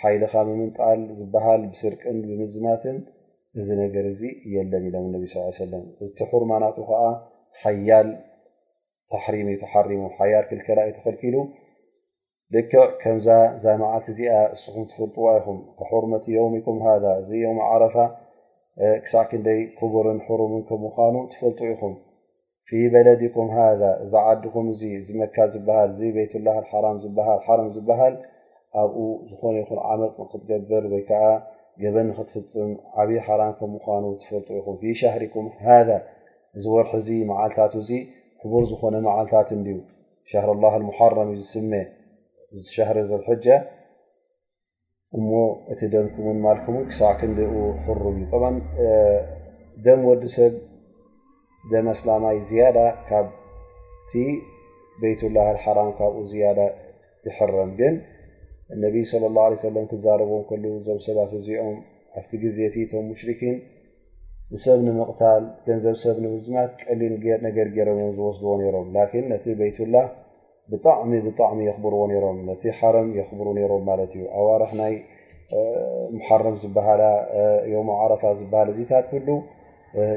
ሓይልካ 0.00 0.34
ምምንጣል 0.50 1.00
ዝበሃል 1.18 1.62
ብስርቅን 1.72 2.18
ብምዝማትን 2.28 2.96
እዚ 3.60 3.68
ነገር 3.82 4.04
እዚ 4.12 4.22
የለን 4.54 4.84
ኢሎም 4.88 5.06
ነብ 5.14 5.24
ስ 5.32 5.44
ሰለም 5.62 5.82
እቲ 6.06 6.18
ሕርማናትኡ 6.30 6.84
ከዓ 6.90 7.02
ሓያል 7.62 8.08
ር 9.20 9.24
ክ 9.30 10.62
ዩ 10.76 10.88
ተፈሉ 11.04 11.34
ደክዕ 12.54 12.82
ከም 13.02 13.18
ዘማዓት 13.62 14.06
እዚ 14.12 14.20
እስኹ 14.54 14.74
ትፈልጥዋ 14.90 15.24
ይኹም 15.38 15.58
حርة 15.88 16.06
ሚም 16.54 16.82
እዚ 17.20 17.30
ዓፋ 17.68 17.96
ክሳዕ 19.04 19.24
ክ 19.30 19.32
ክቡርን 19.78 20.18
حም 20.26 20.52
ከም 20.68 20.82
ኑ 21.14 21.16
ትፈልጡ 21.32 21.60
ይኹም 21.72 21.94
በለድኩም 22.92 23.48
ذ 23.80 23.82
ዚ 24.10 24.14
ዓዲኩም 24.30 24.66
ዚ 25.06 25.08
መካ 25.20 25.36
ዝሃ 25.54 25.68
ቤት 26.16 26.32
ዝሃ 27.16 27.34
ኣብኡ 28.80 29.00
ዝኾነ 29.30 29.54
ይ 29.58 29.64
ዓመፅ 29.92 30.12
ክትገብር 30.30 30.84
ወ 30.92 30.96
በን 31.94 32.08
ክትፍፅም 32.16 32.70
ዓብዪ 33.00 33.16
ሓ 33.24 33.26
ም 33.70 34.12
ትፈል 34.20 34.58
ኹ 34.66 34.66
ሪም 35.22 35.46
ذ 35.88 35.90
ዚ 36.62 36.64
ርሒ 36.84 36.94
ዚ 37.06 37.08
መዓልታት 37.30 37.72
ቡር 38.50 38.64
ዝኮነ 38.70 38.94
ዓልታት 39.18 39.48
እ 39.56 39.76
شهር 40.32 40.48
الله 40.56 40.72
المحረም 40.80 41.28
ዩ 41.36 41.40
ዝስ 42.54 42.66
شهር 42.76 42.96
ዘلجة 43.10 43.56
እ 45.16 45.20
እቲ 45.72 45.80
ደምك 45.94 46.88
ሳክ 46.98 47.20
حሩም 47.86 48.16
ደም 49.84 50.00
ወዲሰብ 50.10 50.52
ደ 51.70 51.72
ኣسላማይ 51.94 52.36
ዝيዳة 52.48 52.88
ካብ 53.08 53.26
ቤيት 55.00 55.20
لله 55.28 55.46
الحራም 55.54 55.90
ካብ 55.98 56.12
د 56.30 56.60
ይحረም 57.26 57.70
ግን 57.80 57.94
ነ 58.82 58.84
صى 59.10 59.26
الله 59.30 59.42
عليه 59.48 59.60
ክዛረبም 59.92 60.40
ዞ 60.86 60.88
ሰባት 61.06 61.30
እዚኦም 61.40 61.76
ኣብቲ 62.18 62.32
ዜ 62.56 62.58
ቶም 62.90 63.06
ሽرን 63.20 63.56
ሰብ 64.64 64.78
ንምቕታል 64.86 65.42
ገንዘብ 65.66 65.94
ሰብ 66.02 66.16
ንምዝማት 66.24 66.70
ቀሊል 66.88 67.12
ነገር 67.46 67.66
ገሮም 67.76 67.98
እዮም 68.02 68.12
ዝወስድዎ 68.16 68.52
ሮም 68.74 68.88
ን 69.22 69.22
ነቲ 69.32 69.44
ቤትላ 69.60 69.94
ብጣሚ 70.72 71.10
ብጣሚ 71.26 71.58
የብርዎ 71.68 72.00
ሮም 72.24 72.38
ቲ 72.62 72.72
ሓረም 72.78 73.08
የብሩ 73.18 73.46
ሮም 73.72 73.82
ማት 73.88 74.12
እዩ 74.16 74.24
ኣዋርክ 74.40 74.72
ናይ 74.80 74.94
መሓርም 76.16 76.56
ዝበሃላ 76.62 77.02
ዮሞ 77.74 77.88
ዓረፋ 78.02 78.22
ዝሃል 78.40 78.68
እዚታት 78.74 79.08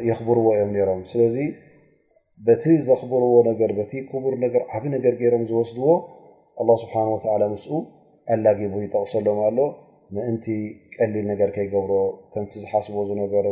የኽብርዎ 0.10 0.46
እዮም 0.58 0.72
ሮም 0.90 1.00
ስለዚ 1.14 1.38
በቲ 2.48 2.66
ዘብርዎ 2.90 3.34
ነ 3.48 3.52
ቡር 4.26 4.60
ዓብ 4.76 4.84
ነገ 4.96 5.04
ሮም 5.36 5.46
ዝወስድዎ 5.52 5.88
ስብሓ 6.84 6.96
ስ 7.24 7.26
አላጊቡ 8.34 8.74
ይጠቕሰሎም 8.86 9.40
ኣሎ 9.48 9.58
ምእንቲ 10.16 10.46
ቀሊል 10.98 11.26
ነገር 11.32 11.50
ከይገብሮ 11.56 11.94
ከምቲ 12.34 12.54
ዝሓስቦ 12.64 12.96
ዝነገሩ 13.10 13.48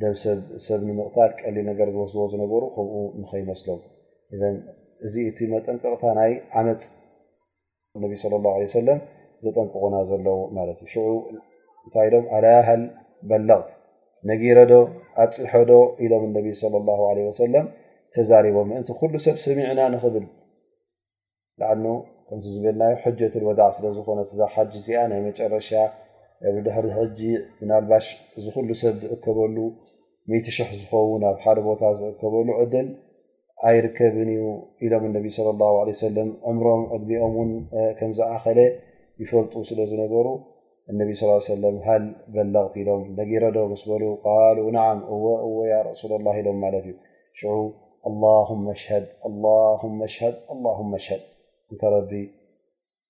ደሰብሰብ 0.00 0.80
ንምቕታል 0.88 1.30
ቀሊል 1.40 1.64
ነገር 1.70 1.88
ዝወስዎ 1.94 2.20
ዝነበሩ 2.32 2.62
ከምኡ 2.74 2.94
ንኸይመስሎም 3.22 3.80
ን 4.40 4.54
እዚ 5.06 5.14
እቲ 5.30 5.38
መጠንጠቕታ 5.54 6.04
ናይ 6.18 6.32
ዓመፅ 6.60 6.82
ነቢ 8.04 8.12
ለ 8.32 8.40
ላ 8.44 8.54
ሰለም 8.78 9.00
ዘጠንቅቑና 9.44 9.96
ዘለዎ 10.10 10.38
ማለት 10.58 10.78
እዩ 10.86 10.94
እንታይ 11.84 12.08
ዶም 12.14 12.26
ኣላሃል 12.36 12.82
በላቅት 13.30 13.70
ነጊረዶ 14.30 14.72
ኣ 15.22 15.26
ፅሐዶ 15.36 15.72
ኢሎም 16.04 16.24
ነቢ 16.38 16.48
ለ 16.60 16.84
ላ 16.88 16.98
ለ 17.16 17.26
ወሰለም 17.30 17.66
ተዛሪቦም 18.16 18.68
ምእንቲ 18.72 18.88
ኩሉ 19.00 19.12
ሰብ 19.26 19.36
ስሚዕና 19.44 19.80
ንኽብል 19.94 20.24
ላዓ 21.60 21.70
ከምዚ 22.28 22.46
ዝብልናዮ 22.56 22.94
ሕጀትን 23.04 23.42
ወዳዕ 23.50 23.70
ስለዝኮነ 23.78 24.20
ዛ 24.40 24.44
ሓጅ 24.54 24.72
እዚኣ 24.80 25.00
ናይ 25.12 25.20
መጨረሻ 25.28 25.70
እብ 26.50 26.56
ድሕሪ 26.66 26.86
ሕጂ 26.98 27.20
ብናልባሽ 27.58 28.06
እዚ 28.38 28.46
ኩሉ 28.54 28.68
ሰብ 28.80 28.94
ዝእከበሉ 29.02 29.56
20ሽ0 30.32 30.68
ዝኸውን 30.80 31.22
ኣብ 31.28 31.36
ሓደ 31.44 31.58
ቦታ 31.66 31.82
ዝእከበሉ 31.98 32.48
ዕድል 32.62 32.88
ኣይርከብን 33.68 34.28
እዩ 34.34 34.42
ኢሎም 34.84 35.02
እነቢ 35.08 35.26
ለ 35.36 35.48
ه 35.50 35.68
ع 35.84 35.94
ሰለም 36.06 36.30
እምሮም 36.50 36.82
እግቢኦም 36.96 37.32
ውን 37.40 37.50
ከም 37.98 38.10
ዝኣኸለ 38.18 38.58
ይፈልጡ 39.22 39.52
ስለ 39.70 39.78
ዝነገሩ 39.90 40.26
እነቢ 40.90 41.10
ስ 41.20 41.58
ለም 41.62 41.76
ሃል 41.86 42.04
በላቅቲ 42.34 42.74
ኢሎም 42.82 43.02
ነጊረ 43.18 43.42
ዶ 43.56 43.58
ስ 43.82 43.84
በሉ 43.90 44.02
ካል 44.26 44.58
ናዓም 44.76 45.00
እወ 45.14 45.24
እወ 45.46 45.58
ያ 45.72 45.74
ረሱላ 45.90 46.12
ላ 46.26 46.36
ኢሎም 46.42 46.58
ማለት 46.66 46.84
እዩ 46.90 46.96
ሽ 47.40 47.40
ኣه 48.34 48.78
ሽድ 48.84 49.06
ድ 49.42 50.12
ሽድ 50.18 50.36
እንተረቢ 51.72 52.12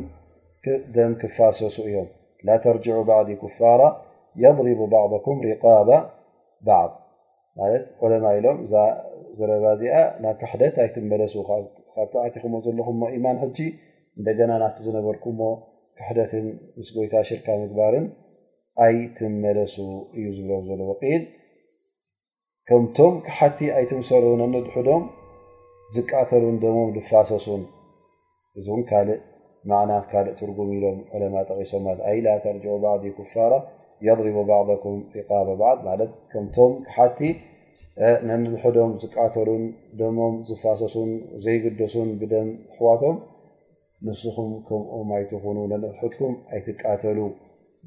ደም 0.96 1.12
ክፋሰሱ 1.22 1.76
እዮም 1.90 2.08
ላ 2.48 2.50
ተርጅዑ 2.66 3.00
ዲ 3.28 3.30
ኩፋራ 3.44 3.82
ضب 4.42 4.58
ባضኩም 4.94 5.38
ሪቃባ 5.46 5.90
ባ 6.68 6.78
ቆለማ 8.02 8.26
ኢሎም 8.38 8.58
ዝረባ 9.40 9.64
ዚኣ 9.80 9.96
ና 10.24 10.26
ክሕደት 10.42 10.76
ኣይትመለሱ 10.84 11.34
ካትኹ 11.94 12.44
ዘለኹም 12.66 12.98
ማን 13.26 13.38
ሕጂ 13.44 13.58
እንደና 14.20 14.52
ናቲ 14.64 14.78
ዝነበርኩዎ 14.88 15.40
ኩሕደት 16.00 16.32
ስ 16.88 16.90
ጎይታ 16.96 17.16
ሽርካ 17.30 17.48
ምግባርን 17.62 18.06
ትመለሱ 19.18 19.76
እዩ 20.18 20.28
ዝብሎም 20.36 20.62
ዘለዎኢል 20.68 21.24
ከምቶም 22.70 23.16
ሓቲ 23.36 23.60
ኣይትምሰሉ 23.78 24.26
نضዶም 24.54 25.04
ዝቃተሉን 25.96 26.58
ሞ 26.78 26.78
ዝፋሰሱን 26.96 27.64
እዚ 28.60 28.68
ና 29.70 29.98
ካእ 30.12 30.28
ትጉም 30.40 30.70
ኢሎም 30.76 30.98
ع 31.20 31.42
ጠቂሶት 31.50 31.84
ተርኦ 32.44 32.76
ፋ 33.32 33.48
ضغب 35.84 35.84
ض 35.84 36.06
ض 38.46 38.56
ضዶም 38.64 38.92
ዝቃተ 39.02 39.32
ሞ 40.20 40.30
ዝፋሰሱ 40.50 40.96
ዘይግደሱን 41.46 42.10
ደ 42.34 42.34
خዋቶም 42.78 43.18
ንስኹ 44.08 44.38
ከም 44.68 44.82
ት 45.30 45.44
نኩም 46.08 46.34
ኣይትቃተሉ 46.54 47.20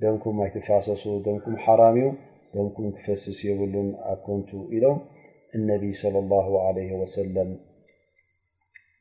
ደምኩም 0.02 0.38
ኣይተፋሰሱ 0.44 1.02
ደምኩም 1.26 1.54
ሓራም 1.64 1.96
እዩ 2.00 2.06
ደምኩም 2.54 2.86
ክፈስስ 2.96 3.38
የብሉን 3.48 3.88
ኣ 4.12 4.14
ኮንቱ 4.26 4.50
ኢሎም 4.76 4.98
እነቢ 5.56 5.82
صለ 6.02 6.14
ላ 6.30 6.64
ለ 6.76 6.80
ወሰለም 7.02 7.50